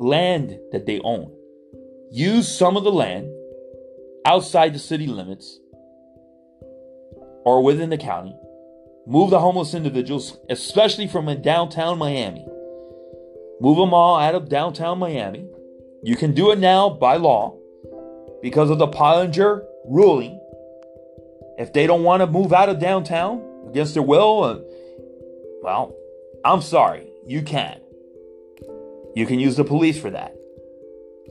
land 0.00 0.58
that 0.72 0.86
they 0.86 1.00
own. 1.00 1.32
Use 2.12 2.46
some 2.46 2.76
of 2.76 2.84
the 2.84 2.92
land 2.92 3.28
outside 4.26 4.74
the 4.74 4.78
city 4.78 5.06
limits 5.06 5.58
or 7.44 7.62
within 7.64 7.90
the 7.90 7.98
county 7.98 8.36
Move 9.04 9.30
the 9.30 9.40
homeless 9.40 9.74
individuals, 9.74 10.38
especially 10.48 11.08
from 11.08 11.26
downtown 11.42 11.98
Miami. 11.98 12.46
Move 13.60 13.76
them 13.76 13.92
all 13.92 14.16
out 14.16 14.36
of 14.36 14.48
downtown 14.48 14.98
Miami. 14.98 15.44
You 16.04 16.14
can 16.14 16.34
do 16.34 16.52
it 16.52 16.60
now 16.60 16.88
by 16.88 17.16
law 17.16 17.56
because 18.42 18.70
of 18.70 18.78
the 18.78 18.86
Pottinger 18.86 19.64
ruling. 19.86 20.38
If 21.58 21.72
they 21.72 21.86
don't 21.88 22.04
want 22.04 22.20
to 22.20 22.28
move 22.28 22.52
out 22.52 22.68
of 22.68 22.78
downtown 22.78 23.42
against 23.68 23.94
their 23.94 24.04
will, 24.04 24.44
uh, 24.44 24.58
well, 25.62 25.94
I'm 26.44 26.62
sorry, 26.62 27.08
you 27.26 27.42
can. 27.42 27.80
You 29.16 29.26
can 29.26 29.40
use 29.40 29.56
the 29.56 29.64
police 29.64 29.98
for 29.98 30.10
that. 30.10 30.36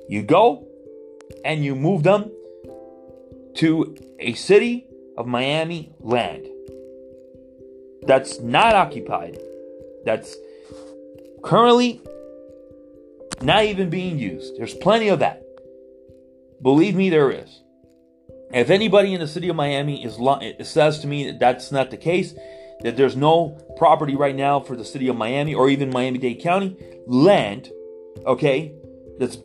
You 0.09 0.23
go 0.23 0.67
and 1.43 1.63
you 1.63 1.75
move 1.75 2.03
them 2.03 2.31
to 3.55 3.95
a 4.19 4.33
city 4.33 4.87
of 5.17 5.27
Miami 5.27 5.91
land 5.99 6.47
that's 8.03 8.39
not 8.39 8.75
occupied, 8.75 9.37
that's 10.05 10.35
currently 11.43 12.01
not 13.41 13.65
even 13.65 13.89
being 13.89 14.17
used. 14.17 14.57
There's 14.57 14.73
plenty 14.73 15.09
of 15.09 15.19
that. 15.19 15.43
Believe 16.61 16.95
me, 16.95 17.09
there 17.09 17.31
is. 17.31 17.61
If 18.53 18.69
anybody 18.69 19.13
in 19.13 19.21
the 19.21 19.27
city 19.27 19.49
of 19.49 19.55
Miami 19.55 20.03
is 20.03 20.17
says 20.67 20.99
to 20.99 21.07
me 21.07 21.25
that 21.31 21.39
that's 21.39 21.71
not 21.71 21.89
the 21.89 21.97
case, 21.97 22.33
that 22.81 22.97
there's 22.97 23.15
no 23.15 23.57
property 23.77 24.15
right 24.15 24.35
now 24.35 24.59
for 24.59 24.75
the 24.75 24.85
city 24.85 25.07
of 25.07 25.15
Miami 25.15 25.53
or 25.53 25.69
even 25.69 25.89
Miami-Dade 25.89 26.41
County 26.41 26.77
land, 27.07 27.69
okay, 28.25 28.73
that's 29.19 29.37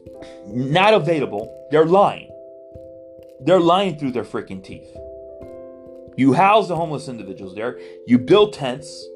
not 0.46 0.94
available, 0.94 1.68
they're 1.70 1.87
lying. 1.87 2.31
They're 3.40 3.61
lying 3.61 3.98
through 3.98 4.12
their 4.12 4.24
freaking 4.24 4.64
teeth. 4.64 4.96
You 6.16 6.33
house 6.33 6.68
the 6.68 6.76
homeless 6.76 7.09
individuals 7.09 7.55
there. 7.55 7.79
You 8.07 8.18
build 8.18 8.55
tents. 8.55 9.07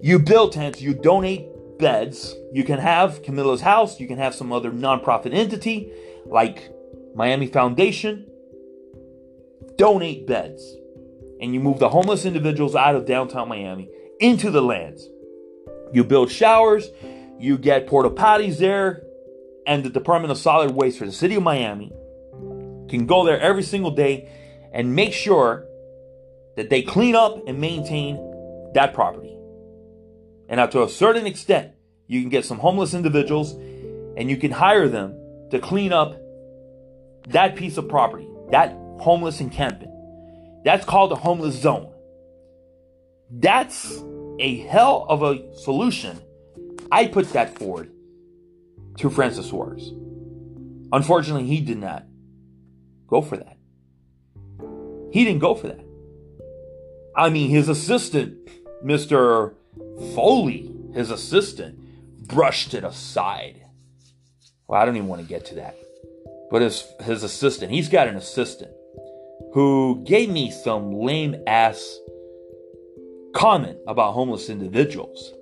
You 0.00 0.18
build 0.18 0.52
tents. 0.52 0.80
You 0.80 0.94
donate 0.94 1.46
beds. 1.78 2.34
You 2.52 2.64
can 2.64 2.78
have 2.78 3.22
Camillus 3.22 3.60
House. 3.60 4.00
You 4.00 4.06
can 4.06 4.16
have 4.16 4.34
some 4.34 4.50
other 4.50 4.70
nonprofit 4.70 5.34
entity 5.34 5.92
like 6.24 6.72
Miami 7.14 7.46
Foundation. 7.46 8.26
Donate 9.76 10.26
beds. 10.26 10.76
And 11.40 11.52
you 11.52 11.60
move 11.60 11.78
the 11.78 11.90
homeless 11.90 12.24
individuals 12.24 12.74
out 12.74 12.94
of 12.94 13.04
downtown 13.04 13.48
Miami 13.48 13.90
into 14.20 14.50
the 14.50 14.62
lands. 14.62 15.06
You 15.92 16.04
build 16.04 16.30
showers. 16.30 16.88
You 17.38 17.58
get 17.58 17.86
porta 17.86 18.08
potties 18.08 18.58
there. 18.58 19.02
And 19.66 19.84
the 19.84 19.90
Department 19.90 20.30
of 20.30 20.38
Solid 20.38 20.72
Waste 20.72 20.98
for 20.98 21.06
the 21.06 21.12
city 21.12 21.36
of 21.36 21.42
Miami 21.42 21.90
can 22.88 23.06
go 23.06 23.24
there 23.24 23.40
every 23.40 23.62
single 23.62 23.90
day 23.90 24.28
and 24.72 24.94
make 24.94 25.12
sure 25.12 25.66
that 26.56 26.70
they 26.70 26.82
clean 26.82 27.14
up 27.14 27.46
and 27.46 27.60
maintain 27.60 28.16
that 28.74 28.92
property. 28.92 29.36
And 30.48 30.58
now, 30.58 30.66
to 30.66 30.82
a 30.82 30.88
certain 30.88 31.26
extent, 31.26 31.72
you 32.06 32.20
can 32.20 32.28
get 32.28 32.44
some 32.44 32.58
homeless 32.58 32.92
individuals 32.92 33.52
and 33.52 34.28
you 34.28 34.36
can 34.36 34.50
hire 34.50 34.88
them 34.88 35.18
to 35.50 35.58
clean 35.58 35.92
up 35.92 36.16
that 37.28 37.56
piece 37.56 37.78
of 37.78 37.88
property, 37.88 38.28
that 38.50 38.72
homeless 39.00 39.40
encampment. 39.40 39.90
That's 40.64 40.84
called 40.84 41.12
a 41.12 41.16
homeless 41.16 41.54
zone. 41.54 41.90
That's 43.30 44.02
a 44.38 44.58
hell 44.58 45.06
of 45.08 45.22
a 45.22 45.54
solution. 45.54 46.20
I 46.92 47.06
put 47.06 47.32
that 47.32 47.58
forward 47.58 47.90
to 48.98 49.10
Francis 49.10 49.48
Suarez. 49.48 49.92
Unfortunately, 50.92 51.46
he 51.46 51.60
did 51.60 51.78
not 51.78 52.04
go 53.06 53.20
for 53.20 53.36
that. 53.36 53.56
He 55.10 55.24
didn't 55.24 55.40
go 55.40 55.54
for 55.54 55.68
that. 55.68 55.84
I 57.16 57.30
mean, 57.30 57.50
his 57.50 57.68
assistant, 57.68 58.48
Mr. 58.84 59.54
Foley, 60.14 60.70
his 60.92 61.10
assistant, 61.10 61.78
brushed 62.26 62.74
it 62.74 62.84
aside. 62.84 63.64
Well, 64.66 64.80
I 64.80 64.84
don't 64.84 64.96
even 64.96 65.08
want 65.08 65.22
to 65.22 65.28
get 65.28 65.44
to 65.46 65.56
that. 65.56 65.76
But 66.50 66.62
his, 66.62 66.84
his 67.02 67.22
assistant, 67.22 67.70
he's 67.70 67.88
got 67.88 68.08
an 68.08 68.16
assistant 68.16 68.72
who 69.52 70.02
gave 70.04 70.28
me 70.28 70.50
some 70.50 70.92
lame 70.92 71.36
ass 71.46 71.98
comment 73.34 73.78
about 73.86 74.12
homeless 74.12 74.48
individuals. 74.48 75.32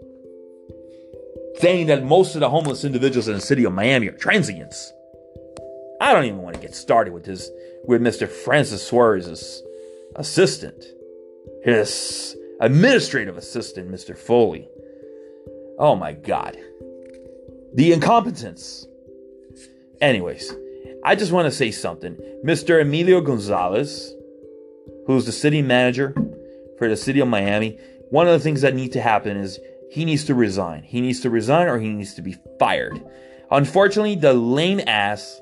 Saying 1.58 1.86
that 1.86 2.04
most 2.04 2.34
of 2.34 2.40
the 2.40 2.50
homeless 2.50 2.84
individuals 2.84 3.28
in 3.28 3.34
the 3.34 3.40
city 3.40 3.64
of 3.64 3.72
Miami 3.72 4.08
are 4.08 4.12
transients. 4.12 4.92
I 6.00 6.12
don't 6.12 6.24
even 6.24 6.42
want 6.42 6.54
to 6.56 6.60
get 6.60 6.74
started 6.74 7.12
with 7.12 7.24
this 7.24 7.50
with 7.84 8.00
Mr. 8.00 8.28
Francis 8.28 8.86
Suarez's 8.86 9.62
assistant 10.16 10.84
his 11.62 12.36
administrative 12.60 13.36
assistant, 13.36 13.90
Mr. 13.90 14.16
Foley. 14.16 14.68
Oh 15.78 15.96
my 15.96 16.12
God. 16.12 16.56
The 17.74 17.92
incompetence. 17.92 18.86
Anyways, 20.00 20.52
I 21.04 21.14
just 21.14 21.32
want 21.32 21.46
to 21.46 21.52
say 21.52 21.70
something. 21.70 22.16
Mr. 22.44 22.80
Emilio 22.80 23.20
Gonzalez, 23.20 24.14
who's 25.06 25.24
the 25.24 25.32
city 25.32 25.62
manager 25.62 26.14
for 26.78 26.88
the 26.88 26.96
city 26.96 27.20
of 27.20 27.28
Miami, 27.28 27.78
one 28.10 28.26
of 28.26 28.32
the 28.32 28.40
things 28.40 28.60
that 28.60 28.74
need 28.74 28.92
to 28.92 29.00
happen 29.00 29.36
is 29.36 29.58
he 29.92 30.06
needs 30.06 30.24
to 30.24 30.34
resign. 30.34 30.84
He 30.84 31.02
needs 31.02 31.20
to 31.20 31.28
resign 31.28 31.68
or 31.68 31.78
he 31.78 31.90
needs 31.90 32.14
to 32.14 32.22
be 32.22 32.34
fired. 32.58 32.98
Unfortunately, 33.50 34.14
the 34.14 34.32
lame 34.32 34.80
ass, 34.86 35.38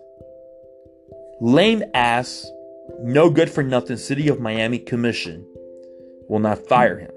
lame 1.41 1.85
ass, 1.95 2.51
no 2.99 3.31
good 3.31 3.49
for 3.49 3.63
nothing 3.63 3.97
City 3.97 4.27
of 4.27 4.41
Miami 4.41 4.81
Commission 4.81 5.47
will 6.29 6.41
not 6.41 6.67
fire 6.67 6.99
him. 6.99 7.13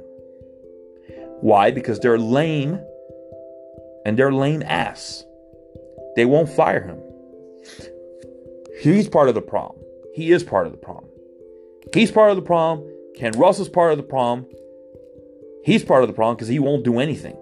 Why? 1.41 1.71
Because 1.71 1.99
they're 1.99 2.19
lame 2.19 2.79
and 4.05 4.15
they're 4.15 4.31
lame 4.31 4.61
ass. 4.61 5.23
They 6.15 6.25
won't 6.25 6.49
fire 6.49 6.83
him. 6.83 6.99
He's 8.79 9.09
part 9.09 9.27
of 9.27 9.33
the 9.33 9.41
problem. 9.41 9.83
He 10.13 10.31
is 10.31 10.43
part 10.43 10.67
of 10.67 10.71
the 10.71 10.77
problem. 10.77 11.09
He's 11.95 12.11
part 12.11 12.29
of 12.29 12.35
the 12.35 12.43
problem. 12.43 12.87
Ken 13.15 13.31
Russell's 13.31 13.69
part 13.69 13.91
of 13.91 13.97
the 13.97 14.03
problem. 14.03 14.45
He's 15.63 15.83
part 15.83 16.03
of 16.03 16.07
the 16.07 16.13
problem 16.13 16.35
because 16.35 16.49
he 16.49 16.59
won't 16.59 16.83
do 16.83 16.99
anything. 16.99 17.37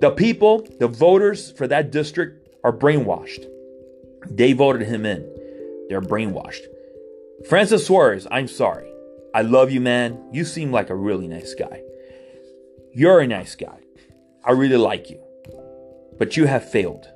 The 0.00 0.10
people, 0.10 0.66
the 0.78 0.88
voters 0.88 1.52
for 1.52 1.66
that 1.68 1.90
district 1.90 2.48
are 2.64 2.72
brainwashed. 2.72 3.46
They 4.30 4.52
voted 4.52 4.86
him 4.86 5.06
in. 5.06 5.22
They're 5.88 6.02
brainwashed. 6.02 6.66
Francis 7.48 7.86
Suarez, 7.86 8.26
I'm 8.30 8.48
sorry. 8.48 8.90
I 9.34 9.42
love 9.42 9.70
you, 9.70 9.80
man. 9.80 10.18
You 10.32 10.44
seem 10.44 10.72
like 10.72 10.90
a 10.90 10.94
really 10.94 11.28
nice 11.28 11.54
guy. 11.54 11.82
You're 12.92 13.20
a 13.20 13.26
nice 13.26 13.54
guy. 13.54 13.78
I 14.42 14.52
really 14.52 14.78
like 14.78 15.10
you. 15.10 15.20
But 16.18 16.36
you 16.36 16.46
have 16.46 16.68
failed. 16.68 17.06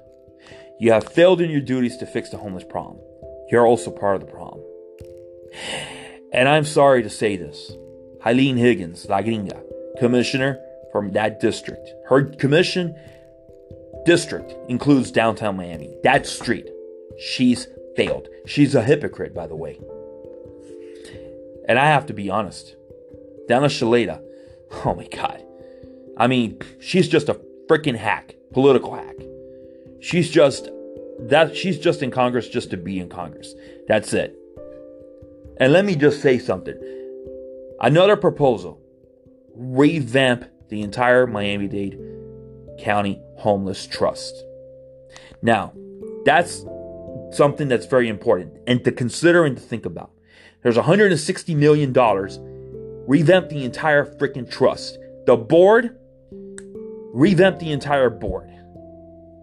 You 0.78 0.92
have 0.92 1.10
failed 1.10 1.40
in 1.40 1.50
your 1.50 1.60
duties 1.60 1.96
to 1.98 2.06
fix 2.06 2.30
the 2.30 2.36
homeless 2.36 2.64
problem. 2.64 2.98
You're 3.50 3.66
also 3.66 3.90
part 3.90 4.16
of 4.16 4.26
the 4.26 4.32
problem. 4.32 4.62
And 6.32 6.48
I'm 6.48 6.64
sorry 6.64 7.02
to 7.02 7.10
say 7.10 7.36
this. 7.36 7.72
Eileen 8.24 8.56
Higgins, 8.56 9.06
La 9.08 9.22
Gringa, 9.22 9.62
commissioner 10.00 10.58
from 10.90 11.12
that 11.12 11.38
district. 11.38 11.92
Her 12.08 12.24
commission 12.24 12.96
district 14.04 14.54
includes 14.68 15.12
downtown 15.12 15.56
Miami, 15.56 15.94
that 16.02 16.26
street. 16.26 16.68
She's 17.18 17.68
failed. 17.96 18.28
She's 18.46 18.74
a 18.74 18.82
hypocrite, 18.82 19.34
by 19.34 19.46
the 19.46 19.54
way. 19.54 19.78
And 21.68 21.78
I 21.78 21.86
have 21.86 22.06
to 22.06 22.14
be 22.14 22.30
honest. 22.30 22.74
Donna 23.46 23.66
Shalala, 23.66 24.22
oh 24.84 24.94
my 24.94 25.06
God. 25.06 25.44
I 26.16 26.26
mean, 26.26 26.58
she's 26.80 27.08
just 27.08 27.28
a 27.28 27.40
freaking 27.68 27.96
hack, 27.96 28.34
political 28.52 28.94
hack. 28.94 29.16
She's 30.00 30.30
just 30.30 30.70
that 31.20 31.54
she's 31.54 31.78
just 31.78 32.02
in 32.02 32.10
Congress 32.10 32.48
just 32.48 32.70
to 32.70 32.78
be 32.78 32.98
in 32.98 33.10
Congress. 33.10 33.54
That's 33.86 34.14
it. 34.14 34.34
And 35.58 35.74
let 35.74 35.84
me 35.84 35.94
just 35.94 36.22
say 36.22 36.38
something. 36.38 36.78
Another 37.80 38.16
proposal 38.16 38.80
revamp 39.60 40.46
the 40.70 40.80
entire 40.80 41.26
Miami 41.26 41.68
Dade 41.68 42.00
County 42.78 43.20
Homeless 43.36 43.86
Trust. 43.86 44.42
Now, 45.42 45.74
that's 46.24 46.64
something 47.32 47.68
that's 47.68 47.84
very 47.84 48.08
important 48.08 48.56
and 48.66 48.82
to 48.84 48.90
consider 48.90 49.44
and 49.44 49.56
to 49.56 49.62
think 49.62 49.84
about. 49.84 50.12
There's 50.62 50.76
$160 50.76 51.54
million. 51.56 51.92
Revamp 53.06 53.50
the 53.50 53.64
entire 53.64 54.06
freaking 54.06 54.50
trust. 54.50 54.98
The 55.26 55.36
board, 55.36 55.98
revamp 57.12 57.58
the 57.58 57.72
entire 57.72 58.08
board. 58.08 58.50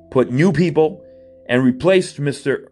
Put 0.10 0.32
new 0.32 0.52
people 0.52 1.06
and 1.48 1.64
replace 1.64 2.18
Mr. 2.18 2.70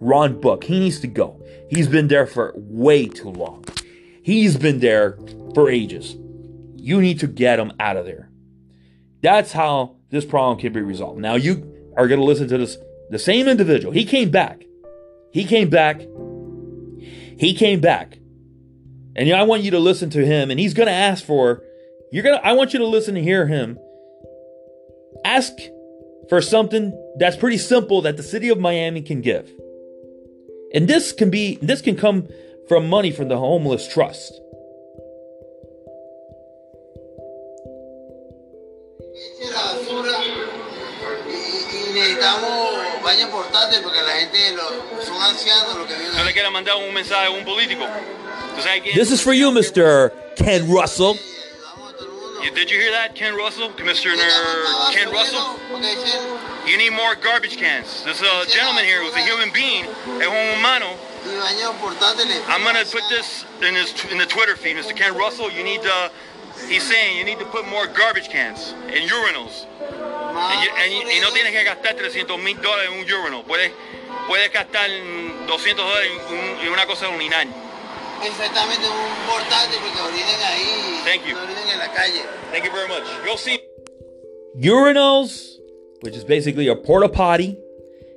Ron 0.00 0.40
Book. 0.40 0.64
He 0.64 0.78
needs 0.78 1.00
to 1.00 1.06
go. 1.06 1.42
He's 1.68 1.88
been 1.88 2.08
there 2.08 2.26
for 2.26 2.54
way 2.56 3.08
too 3.08 3.30
long. 3.30 3.64
He's 4.22 4.56
been 4.56 4.80
there 4.80 5.18
for 5.54 5.68
ages. 5.68 6.16
You 6.78 7.00
need 7.00 7.20
to 7.20 7.26
get 7.26 7.56
them 7.56 7.72
out 7.80 7.96
of 7.96 8.06
there. 8.06 8.30
That's 9.22 9.52
how 9.52 9.96
this 10.10 10.24
problem 10.24 10.58
can 10.58 10.72
be 10.72 10.80
resolved. 10.80 11.20
Now 11.20 11.34
you 11.34 11.92
are 11.96 12.08
going 12.08 12.20
to 12.20 12.26
listen 12.26 12.48
to 12.48 12.58
this 12.58 12.78
the 13.10 13.18
same 13.18 13.48
individual. 13.48 13.92
He 13.92 14.04
came 14.04 14.30
back. 14.30 14.62
He 15.32 15.44
came 15.44 15.70
back. 15.70 16.00
He 17.38 17.54
came 17.54 17.80
back. 17.80 18.18
And 19.16 19.32
I 19.32 19.42
want 19.42 19.62
you 19.62 19.72
to 19.72 19.78
listen 19.78 20.10
to 20.10 20.24
him 20.24 20.50
and 20.50 20.60
he's 20.60 20.74
going 20.74 20.86
to 20.86 20.92
ask 20.92 21.24
for 21.24 21.62
you're 22.12 22.22
going 22.22 22.38
to 22.38 22.46
I 22.46 22.52
want 22.52 22.72
you 22.72 22.78
to 22.78 22.86
listen 22.86 23.16
and 23.16 23.24
hear 23.24 23.46
him 23.46 23.78
ask 25.24 25.52
for 26.28 26.40
something 26.40 26.92
that's 27.18 27.36
pretty 27.36 27.58
simple 27.58 28.02
that 28.02 28.16
the 28.16 28.22
city 28.22 28.48
of 28.48 28.58
Miami 28.58 29.02
can 29.02 29.20
give. 29.20 29.50
And 30.72 30.86
this 30.86 31.12
can 31.12 31.30
be 31.30 31.56
this 31.62 31.80
can 31.80 31.96
come 31.96 32.28
from 32.68 32.88
money 32.88 33.10
from 33.10 33.28
the 33.28 33.38
homeless 33.38 33.88
trust. 33.88 34.40
This 48.94 49.10
is 49.10 49.20
for 49.20 49.32
you, 49.32 49.50
Mr. 49.50 50.12
Ken 50.36 50.70
Russell. 50.70 51.16
You, 52.42 52.50
did 52.52 52.70
you 52.70 52.78
hear 52.78 52.92
that, 52.92 53.14
Ken 53.16 53.34
Russell? 53.34 53.70
Commissioner 53.72 54.14
Ken 54.92 55.10
Russell? 55.10 55.58
You 56.66 56.78
need 56.78 56.90
more 56.90 57.14
garbage 57.16 57.56
cans. 57.56 58.04
There's 58.04 58.20
a 58.20 58.46
gentleman 58.46 58.84
here 58.84 59.02
who's 59.02 59.14
a 59.14 59.22
human 59.26 59.50
being, 59.52 59.84
a 59.86 60.54
humano. 60.54 60.94
I'm 62.46 62.62
gonna 62.62 62.84
put 62.84 63.02
this 63.10 63.44
in 63.60 63.74
his 63.74 63.92
in 64.12 64.18
the 64.18 64.26
Twitter 64.26 64.54
feed, 64.56 64.76
Mr. 64.76 64.94
Ken 64.94 65.14
Russell. 65.16 65.50
You 65.50 65.64
need 65.64 65.82
to. 65.82 66.10
He's 66.66 66.82
saying 66.82 67.16
you 67.16 67.24
need 67.24 67.38
to 67.38 67.46
put 67.46 67.66
more 67.68 67.86
garbage 67.86 68.28
cans 68.28 68.74
and 68.88 69.08
urinals. 69.08 69.66
And, 69.80 70.64
you, 70.64 70.70
and, 70.76 70.92
y, 70.92 71.16
y 71.16 71.20
no 71.20 71.30
tienes 71.30 71.52
que 71.52 71.64
gastar 71.64 71.96
300 71.96 72.38
mil 72.38 72.56
dólares 72.56 72.90
en 72.90 72.98
un 72.98 73.04
urinal. 73.04 73.44
Puedes, 73.44 73.70
puedes 74.26 74.52
gastar 74.52 74.90
200 75.46 75.86
dólares 75.86 76.10
en, 76.30 76.66
en 76.66 76.72
una 76.72 76.86
cosa 76.86 77.06
de 77.06 77.16
urinar. 77.16 77.46
Exactamente, 78.24 78.86
un 78.86 79.26
portátil 79.30 79.78
porque 79.80 80.00
orinen 80.02 80.40
ahí. 80.42 81.00
Thank 81.04 81.26
you. 81.26 81.36
Orinen 81.36 81.68
en 81.72 81.78
la 81.78 81.88
calle. 81.94 82.22
Thank 82.50 82.64
you 82.64 82.72
very 82.72 82.88
much. 82.88 83.04
You'll 83.24 83.38
see. 83.38 83.60
Urinals, 84.56 85.58
which 86.02 86.16
is 86.16 86.24
basically 86.24 86.68
a 86.68 86.74
porta 86.74 87.08
potty, 87.08 87.56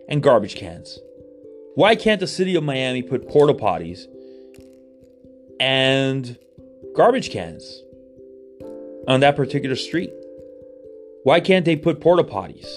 and 0.09 0.21
garbage 0.21 0.55
cans. 0.55 0.99
Why 1.75 1.95
can't 1.95 2.19
the 2.19 2.27
city 2.27 2.55
of 2.55 2.63
Miami 2.63 3.01
put 3.01 3.29
porta 3.29 3.53
potties 3.53 4.07
and 5.59 6.37
garbage 6.95 7.31
cans 7.31 7.83
on 9.07 9.19
that 9.21 9.35
particular 9.35 9.75
street? 9.75 10.11
Why 11.23 11.39
can't 11.39 11.65
they 11.65 11.75
put 11.75 12.01
porta 12.01 12.23
potties 12.23 12.67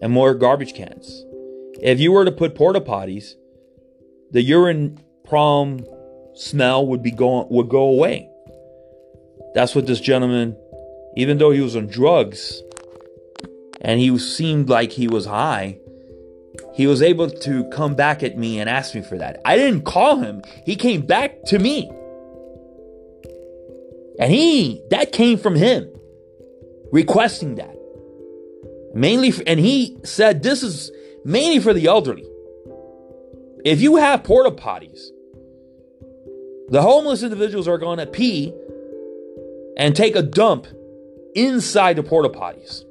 and 0.00 0.12
more 0.12 0.34
garbage 0.34 0.74
cans? 0.74 1.24
If 1.80 2.00
you 2.00 2.12
were 2.12 2.24
to 2.24 2.32
put 2.32 2.54
porta 2.54 2.80
potties, 2.80 3.34
the 4.30 4.42
urine 4.42 4.98
prom 5.24 5.84
smell 6.34 6.86
would 6.86 7.02
be 7.02 7.10
going 7.10 7.48
would 7.50 7.68
go 7.68 7.82
away. 7.82 8.28
That's 9.54 9.74
what 9.74 9.86
this 9.86 10.00
gentleman, 10.00 10.56
even 11.16 11.38
though 11.38 11.50
he 11.50 11.60
was 11.60 11.76
on 11.76 11.86
drugs 11.86 12.62
and 13.80 14.00
he 14.00 14.16
seemed 14.18 14.68
like 14.68 14.92
he 14.92 15.08
was 15.08 15.26
high, 15.26 15.78
he 16.74 16.86
was 16.86 17.02
able 17.02 17.30
to 17.30 17.64
come 17.70 17.94
back 17.94 18.22
at 18.22 18.36
me 18.36 18.60
and 18.60 18.68
ask 18.68 18.94
me 18.94 19.02
for 19.02 19.16
that. 19.18 19.40
I 19.44 19.56
didn't 19.56 19.82
call 19.82 20.16
him. 20.16 20.42
He 20.64 20.76
came 20.76 21.02
back 21.02 21.42
to 21.44 21.58
me. 21.58 21.90
And 24.18 24.32
he 24.32 24.82
that 24.90 25.12
came 25.12 25.38
from 25.38 25.54
him 25.54 25.88
requesting 26.92 27.56
that. 27.56 27.74
Mainly 28.94 29.30
for, 29.30 29.42
and 29.46 29.60
he 29.60 29.98
said 30.04 30.42
this 30.42 30.62
is 30.62 30.90
mainly 31.24 31.60
for 31.60 31.74
the 31.74 31.86
elderly. 31.86 32.26
If 33.64 33.80
you 33.80 33.96
have 33.96 34.24
porta 34.24 34.50
potties 34.50 35.10
the 36.68 36.82
homeless 36.82 37.22
individuals 37.22 37.68
are 37.68 37.78
going 37.78 37.98
to 37.98 38.06
pee 38.06 38.52
and 39.76 39.94
take 39.94 40.16
a 40.16 40.22
dump 40.22 40.66
inside 41.34 41.96
the 41.96 42.02
porta 42.02 42.28
potties. 42.28 42.82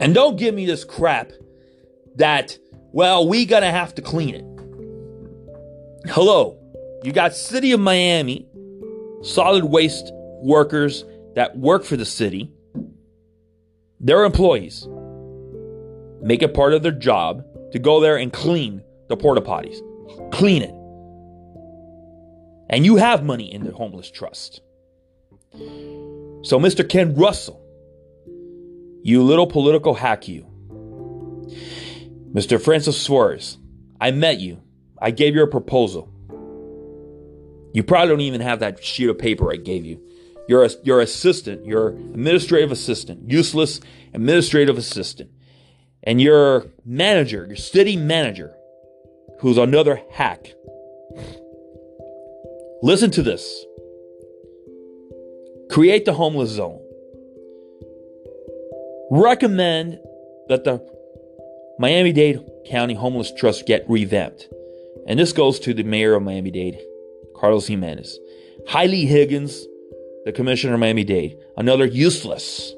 And 0.00 0.14
don't 0.14 0.36
give 0.36 0.54
me 0.54 0.66
this 0.66 0.84
crap 0.84 1.32
that, 2.16 2.58
well, 2.92 3.26
we 3.26 3.46
gonna 3.46 3.70
have 3.70 3.94
to 3.94 4.02
clean 4.02 4.34
it. 4.34 4.44
Hello, 6.10 6.58
you 7.02 7.12
got 7.12 7.34
City 7.34 7.72
of 7.72 7.80
Miami 7.80 8.46
solid 9.22 9.64
waste 9.64 10.12
workers 10.42 11.04
that 11.34 11.56
work 11.56 11.84
for 11.84 11.96
the 11.96 12.04
city. 12.04 12.50
They're 14.00 14.24
employees. 14.24 14.86
Make 16.22 16.42
it 16.42 16.54
part 16.54 16.74
of 16.74 16.82
their 16.82 16.92
job 16.92 17.44
to 17.72 17.78
go 17.78 18.00
there 18.00 18.16
and 18.16 18.32
clean 18.32 18.82
the 19.08 19.16
porta 19.16 19.40
potties. 19.40 19.80
Clean 20.32 20.62
it. 20.62 20.74
And 22.68 22.84
you 22.84 22.96
have 22.96 23.22
money 23.22 23.52
in 23.52 23.64
the 23.64 23.72
homeless 23.72 24.10
trust. 24.10 24.60
So, 25.52 26.58
Mr. 26.58 26.88
Ken 26.88 27.14
Russell, 27.14 27.62
you 29.02 29.22
little 29.22 29.46
political 29.46 29.94
hack, 29.94 30.26
you. 30.26 30.46
Mr. 32.32 32.60
Francis 32.60 33.00
Suarez, 33.00 33.58
I 34.00 34.10
met 34.10 34.40
you. 34.40 34.62
I 35.00 35.10
gave 35.10 35.34
you 35.34 35.42
a 35.42 35.46
proposal. 35.46 36.12
You 37.76 37.82
probably 37.82 38.08
don't 38.08 38.20
even 38.22 38.40
have 38.40 38.60
that 38.60 38.82
sheet 38.82 39.10
of 39.10 39.18
paper 39.18 39.52
I 39.52 39.56
gave 39.56 39.84
you. 39.84 40.00
You're 40.48 40.64
a, 40.64 40.70
your 40.82 41.02
assistant, 41.02 41.66
your 41.66 41.88
administrative 41.88 42.72
assistant, 42.72 43.30
useless 43.30 43.80
administrative 44.14 44.78
assistant. 44.78 45.30
and 46.02 46.18
your 46.18 46.68
manager, 46.86 47.44
your 47.46 47.56
city 47.56 47.96
manager, 47.96 48.54
who's 49.40 49.58
another 49.58 50.00
hack, 50.12 50.54
listen 52.82 53.10
to 53.10 53.22
this. 53.22 53.66
Create 55.70 56.06
the 56.06 56.14
homeless 56.14 56.50
zone. 56.52 56.80
Recommend 59.10 59.98
that 60.48 60.64
the 60.64 60.80
Miami 61.78 62.12
Dade 62.12 62.40
County 62.66 62.94
Homeless 62.94 63.32
Trust 63.34 63.66
get 63.66 63.84
revamped. 63.86 64.48
And 65.06 65.18
this 65.18 65.34
goes 65.34 65.60
to 65.60 65.74
the 65.74 65.82
mayor 65.82 66.14
of 66.14 66.22
Miami 66.22 66.50
Dade, 66.50 66.80
Carlos 67.36 67.66
Gimenez. 67.66 68.18
Hailey 68.68 69.06
Higgins, 69.06 69.66
the 70.24 70.32
commissioner 70.32 70.74
of 70.74 70.80
Miami 70.80 71.04
Dade, 71.04 71.38
another 71.56 71.86
useless 71.86 72.74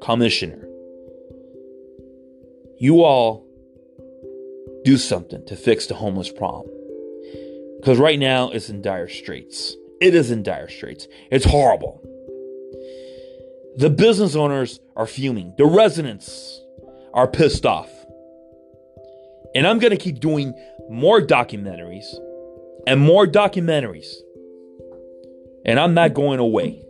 commissioner. 0.00 0.68
You 2.78 3.02
all 3.02 3.46
do 4.84 4.96
something 4.96 5.44
to 5.46 5.56
fix 5.56 5.86
the 5.86 5.94
homeless 5.94 6.30
problem. 6.30 6.70
Because 7.80 7.98
right 7.98 8.18
now 8.18 8.50
it's 8.50 8.70
in 8.70 8.82
dire 8.82 9.08
straits. 9.08 9.76
It 10.00 10.14
is 10.14 10.30
in 10.30 10.42
dire 10.42 10.68
straits. 10.68 11.06
It's 11.30 11.44
horrible. 11.44 12.00
The 13.76 13.90
business 13.90 14.36
owners 14.36 14.80
are 14.94 15.06
fuming. 15.06 15.54
The 15.58 15.66
residents 15.66 16.62
are 17.12 17.26
pissed 17.26 17.66
off. 17.66 17.90
And 19.54 19.66
I'm 19.66 19.78
going 19.78 19.90
to 19.90 19.96
keep 19.96 20.20
doing 20.20 20.54
more 20.88 21.20
documentaries 21.20 22.06
and 22.86 23.00
more 23.00 23.26
documentaries. 23.26 24.14
And 25.64 25.80
I'm 25.80 25.94
not 25.94 26.14
going 26.14 26.38
away. 26.38 26.82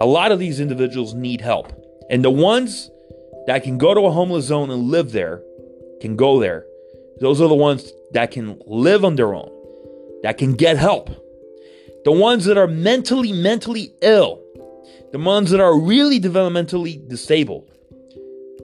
A 0.00 0.06
lot 0.06 0.32
of 0.32 0.38
these 0.38 0.60
individuals 0.60 1.14
need 1.14 1.40
help. 1.40 1.72
And 2.10 2.24
the 2.24 2.30
ones 2.30 2.90
that 3.46 3.62
can 3.62 3.78
go 3.78 3.94
to 3.94 4.00
a 4.02 4.10
homeless 4.10 4.46
zone 4.46 4.70
and 4.70 4.90
live 4.90 5.12
there 5.12 5.42
can 6.00 6.16
go 6.16 6.40
there. 6.40 6.66
Those 7.20 7.40
are 7.40 7.48
the 7.48 7.54
ones 7.54 7.92
that 8.12 8.30
can 8.30 8.60
live 8.66 9.04
on 9.04 9.16
their 9.16 9.34
own, 9.34 9.50
that 10.22 10.38
can 10.38 10.54
get 10.54 10.78
help. 10.78 11.10
The 12.04 12.12
ones 12.12 12.46
that 12.46 12.56
are 12.56 12.66
mentally, 12.66 13.32
mentally 13.32 13.92
ill, 14.00 14.42
the 15.12 15.18
ones 15.18 15.50
that 15.50 15.60
are 15.60 15.78
really 15.78 16.18
developmentally 16.18 17.06
disabled, 17.08 17.70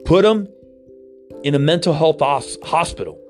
put 0.05 0.23
them 0.23 0.47
in 1.43 1.53
a 1.53 1.59
mental 1.59 1.93
health 1.93 2.19
hospital. 2.63 3.21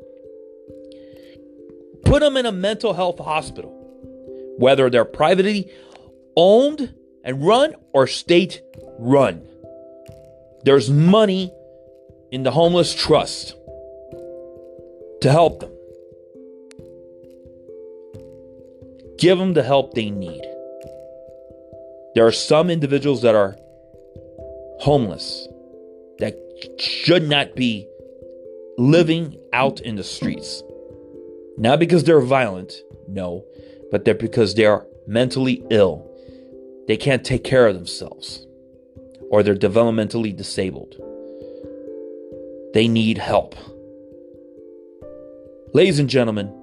Put 2.08 2.22
them 2.22 2.38
in 2.38 2.46
a 2.46 2.54
mental 2.54 2.94
health 2.94 3.20
hospital, 3.20 3.72
whether 4.58 4.90
they're 4.90 5.04
privately 5.04 5.70
owned 6.38 6.94
and 7.26 7.46
run 7.46 7.76
or 7.92 8.08
state 8.08 8.62
run. 8.98 9.46
There's 10.64 10.90
money 10.90 11.52
in 12.32 12.44
the 12.44 12.52
homeless 12.52 12.96
trust 12.96 13.56
to 15.22 15.32
help 15.32 15.60
them. 15.60 15.72
Give 19.18 19.38
them 19.38 19.54
the 19.54 19.64
help 19.64 19.94
they 19.94 20.10
need. 20.10 20.42
There 22.16 22.26
are 22.26 22.32
some 22.32 22.70
individuals 22.70 23.22
that 23.24 23.36
are 23.36 23.58
homeless 24.80 25.48
that 26.20 26.36
should 26.80 27.28
not 27.28 27.54
be 27.56 27.86
living 28.78 29.38
out 29.52 29.82
in 29.82 29.98
the 29.98 30.04
streets. 30.04 30.64
Not 31.58 31.80
because 31.80 32.04
they're 32.04 32.22
violent, 32.22 32.84
no, 33.08 33.44
but 33.90 34.06
they're 34.06 34.14
because 34.14 34.54
they 34.54 34.66
are 34.66 34.86
mentally 35.08 35.64
ill. 35.72 36.08
They 36.88 36.98
can't 36.98 37.24
take 37.24 37.44
care 37.44 37.68
of 37.68 37.76
themselves, 37.76 38.46
or 39.32 39.42
they're 39.42 39.56
developmentally 39.56 40.36
disabled. 40.36 40.96
They 42.74 42.88
need 42.88 43.18
help. 43.18 43.56
Ladies 45.74 46.00
and 46.00 46.10
gentlemen, 46.10 46.54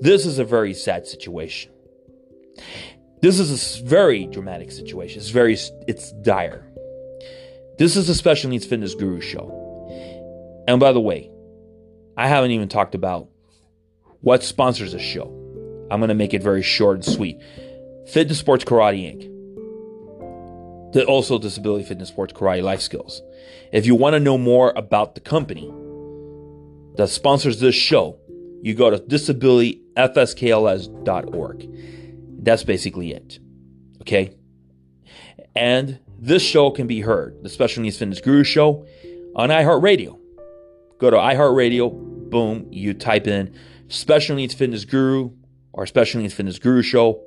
this 0.00 0.26
is 0.26 0.38
a 0.38 0.44
very 0.44 0.74
sad 0.74 1.06
situation. 1.06 1.70
This 3.20 3.38
is 3.38 3.80
a 3.80 3.84
very 3.84 4.26
dramatic 4.26 4.72
situation. 4.72 5.20
It's 5.20 5.30
very, 5.30 5.56
it's 5.86 6.12
dire. 6.22 6.66
This 7.78 7.96
is 7.96 8.08
a 8.08 8.14
Special 8.14 8.50
Needs 8.50 8.66
Fitness 8.66 8.94
Guru 8.94 9.20
show. 9.20 10.64
And 10.68 10.80
by 10.80 10.92
the 10.92 11.00
way, 11.00 11.30
I 12.16 12.28
haven't 12.28 12.50
even 12.50 12.68
talked 12.68 12.94
about 12.94 13.28
what 14.24 14.42
sponsors 14.42 14.90
the 14.92 14.98
show. 14.98 15.28
I'm 15.90 16.00
going 16.00 16.08
to 16.08 16.14
make 16.14 16.32
it 16.34 16.42
very 16.42 16.62
short 16.62 16.96
and 16.96 17.04
sweet. 17.04 17.40
Fitness 18.08 18.38
Sports 18.38 18.64
Karate 18.64 19.04
Inc. 19.04 19.30
The 20.94 21.04
also 21.04 21.38
Disability 21.38 21.84
Fitness 21.84 22.08
Sports 22.08 22.32
Karate 22.32 22.62
Life 22.62 22.80
Skills. 22.80 23.20
If 23.70 23.84
you 23.86 23.94
want 23.94 24.14
to 24.14 24.20
know 24.20 24.38
more 24.38 24.72
about 24.76 25.14
the 25.14 25.20
company 25.20 25.70
that 26.96 27.08
sponsors 27.08 27.60
this 27.60 27.74
show, 27.74 28.16
you 28.62 28.74
go 28.74 28.88
to 28.90 28.98
disabilityfskls.org. 28.98 31.68
That's 32.42 32.64
basically 32.64 33.12
it. 33.12 33.38
Okay? 34.00 34.34
And 35.54 35.98
this 36.18 36.42
show 36.42 36.70
can 36.70 36.86
be 36.86 37.02
heard, 37.02 37.42
the 37.42 37.50
Special 37.50 37.82
Needs 37.82 37.98
Fitness 37.98 38.20
Guru 38.20 38.44
Show, 38.44 38.86
on 39.36 39.50
iHeartRadio. 39.50 40.18
Go 40.98 41.10
to 41.10 41.16
iHeartRadio, 41.16 42.30
boom, 42.30 42.68
you 42.70 42.94
type 42.94 43.26
in 43.26 43.54
Special 43.88 44.36
Needs 44.36 44.54
Fitness 44.54 44.84
Guru 44.84 45.30
or 45.72 45.86
Special 45.86 46.20
Needs 46.20 46.34
Fitness 46.34 46.58
Guru 46.58 46.82
Show, 46.82 47.24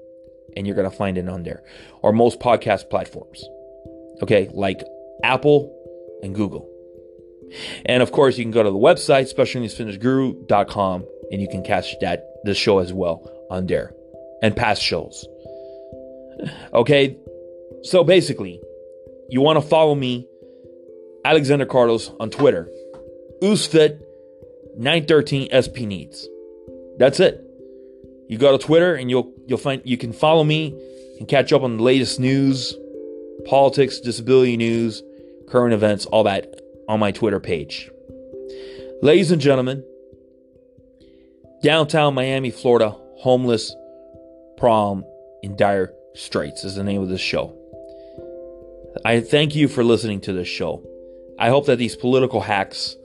and 0.56 0.66
you're 0.66 0.76
going 0.76 0.90
to 0.90 0.96
find 0.96 1.18
it 1.18 1.28
on 1.28 1.44
there. 1.44 1.64
Or 2.02 2.14
most 2.14 2.40
podcast 2.40 2.90
platforms. 2.90 3.44
Okay, 4.22 4.50
like 4.54 4.84
Apple 5.24 5.74
and 6.24 6.34
Google. 6.34 6.70
And 7.86 8.04
of 8.04 8.12
course, 8.12 8.38
you 8.38 8.44
can 8.44 8.52
go 8.52 8.64
to 8.64 8.70
the 8.70 8.78
website, 8.78 9.34
specialneedsfitnessguru.com, 9.34 11.06
and 11.32 11.42
you 11.42 11.48
can 11.48 11.64
catch 11.64 11.98
that 12.00 12.26
this 12.44 12.58
show 12.58 12.80
as 12.80 12.92
well 12.94 13.30
on 13.50 13.68
there 13.68 13.94
and 14.42 14.54
past 14.56 14.82
shows. 14.82 15.26
Okay, 16.74 17.18
so 17.84 18.04
basically, 18.04 18.60
you 19.30 19.42
want 19.42 19.62
to 19.62 19.68
follow 19.68 19.94
me, 19.96 20.28
Alexander 21.26 21.66
Carlos, 21.66 22.12
on 22.20 22.30
Twitter, 22.30 22.70
Uzfit913SP 23.42 25.88
Needs. 25.88 26.28
That's 26.98 27.20
it. 27.20 27.44
You 28.28 28.38
go 28.38 28.58
to 28.58 28.64
Twitter 28.64 28.96
and 28.96 29.10
you'll 29.10 29.32
you'll 29.46 29.58
find 29.58 29.82
you 29.86 29.98
can 29.98 30.12
follow 30.12 30.44
me 30.44 30.76
and 31.20 31.28
catch 31.28 31.54
up 31.54 31.62
on 31.62 31.78
the 31.78 31.84
latest 31.84 32.20
news, 32.20 32.76
politics, 33.46 34.00
disability 34.00 34.58
news, 34.58 35.02
current 35.48 35.74
events, 35.74 36.06
all 36.08 36.24
that 36.24 36.62
on 36.90 37.00
my 37.00 37.12
Twitter 37.12 37.40
page. 37.40 37.90
Ladies 39.02 39.32
and 39.32 39.42
gentlemen, 39.42 39.84
downtown 41.64 42.14
Miami, 42.16 42.52
Florida, 42.52 42.96
homeless 43.20 43.74
prom 44.58 45.06
in 45.44 45.56
dire 45.56 45.94
straits 46.16 46.64
is 46.64 46.76
the 46.76 46.84
name 46.84 47.02
of 47.02 47.10
this 47.10 47.22
show. 47.22 47.56
I 49.06 49.22
thank 49.22 49.56
you 49.56 49.68
for 49.68 49.84
listening 49.84 50.22
to 50.22 50.34
this 50.34 50.48
show. 50.48 50.84
I 51.40 51.50
hope 51.50 51.68
that 51.68 51.78
these 51.78 51.96
political 51.96 52.42
hacks 52.42 52.96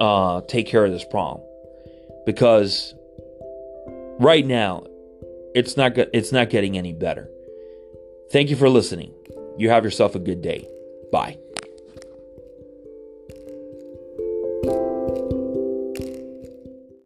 uh, 0.00 0.40
take 0.48 0.66
care 0.66 0.84
of 0.84 0.90
this 0.90 1.04
problem 1.04 1.42
because 2.26 2.94
right 4.18 4.46
now 4.46 4.84
it's 5.54 5.76
not 5.76 5.96
it's 5.96 6.32
not 6.32 6.50
getting 6.50 6.76
any 6.76 6.92
better. 6.92 7.30
Thank 8.30 8.50
you 8.50 8.56
for 8.56 8.68
listening. 8.68 9.14
You 9.56 9.70
have 9.70 9.84
yourself 9.84 10.14
a 10.14 10.18
good 10.18 10.42
day. 10.42 10.68
Bye. 11.12 11.38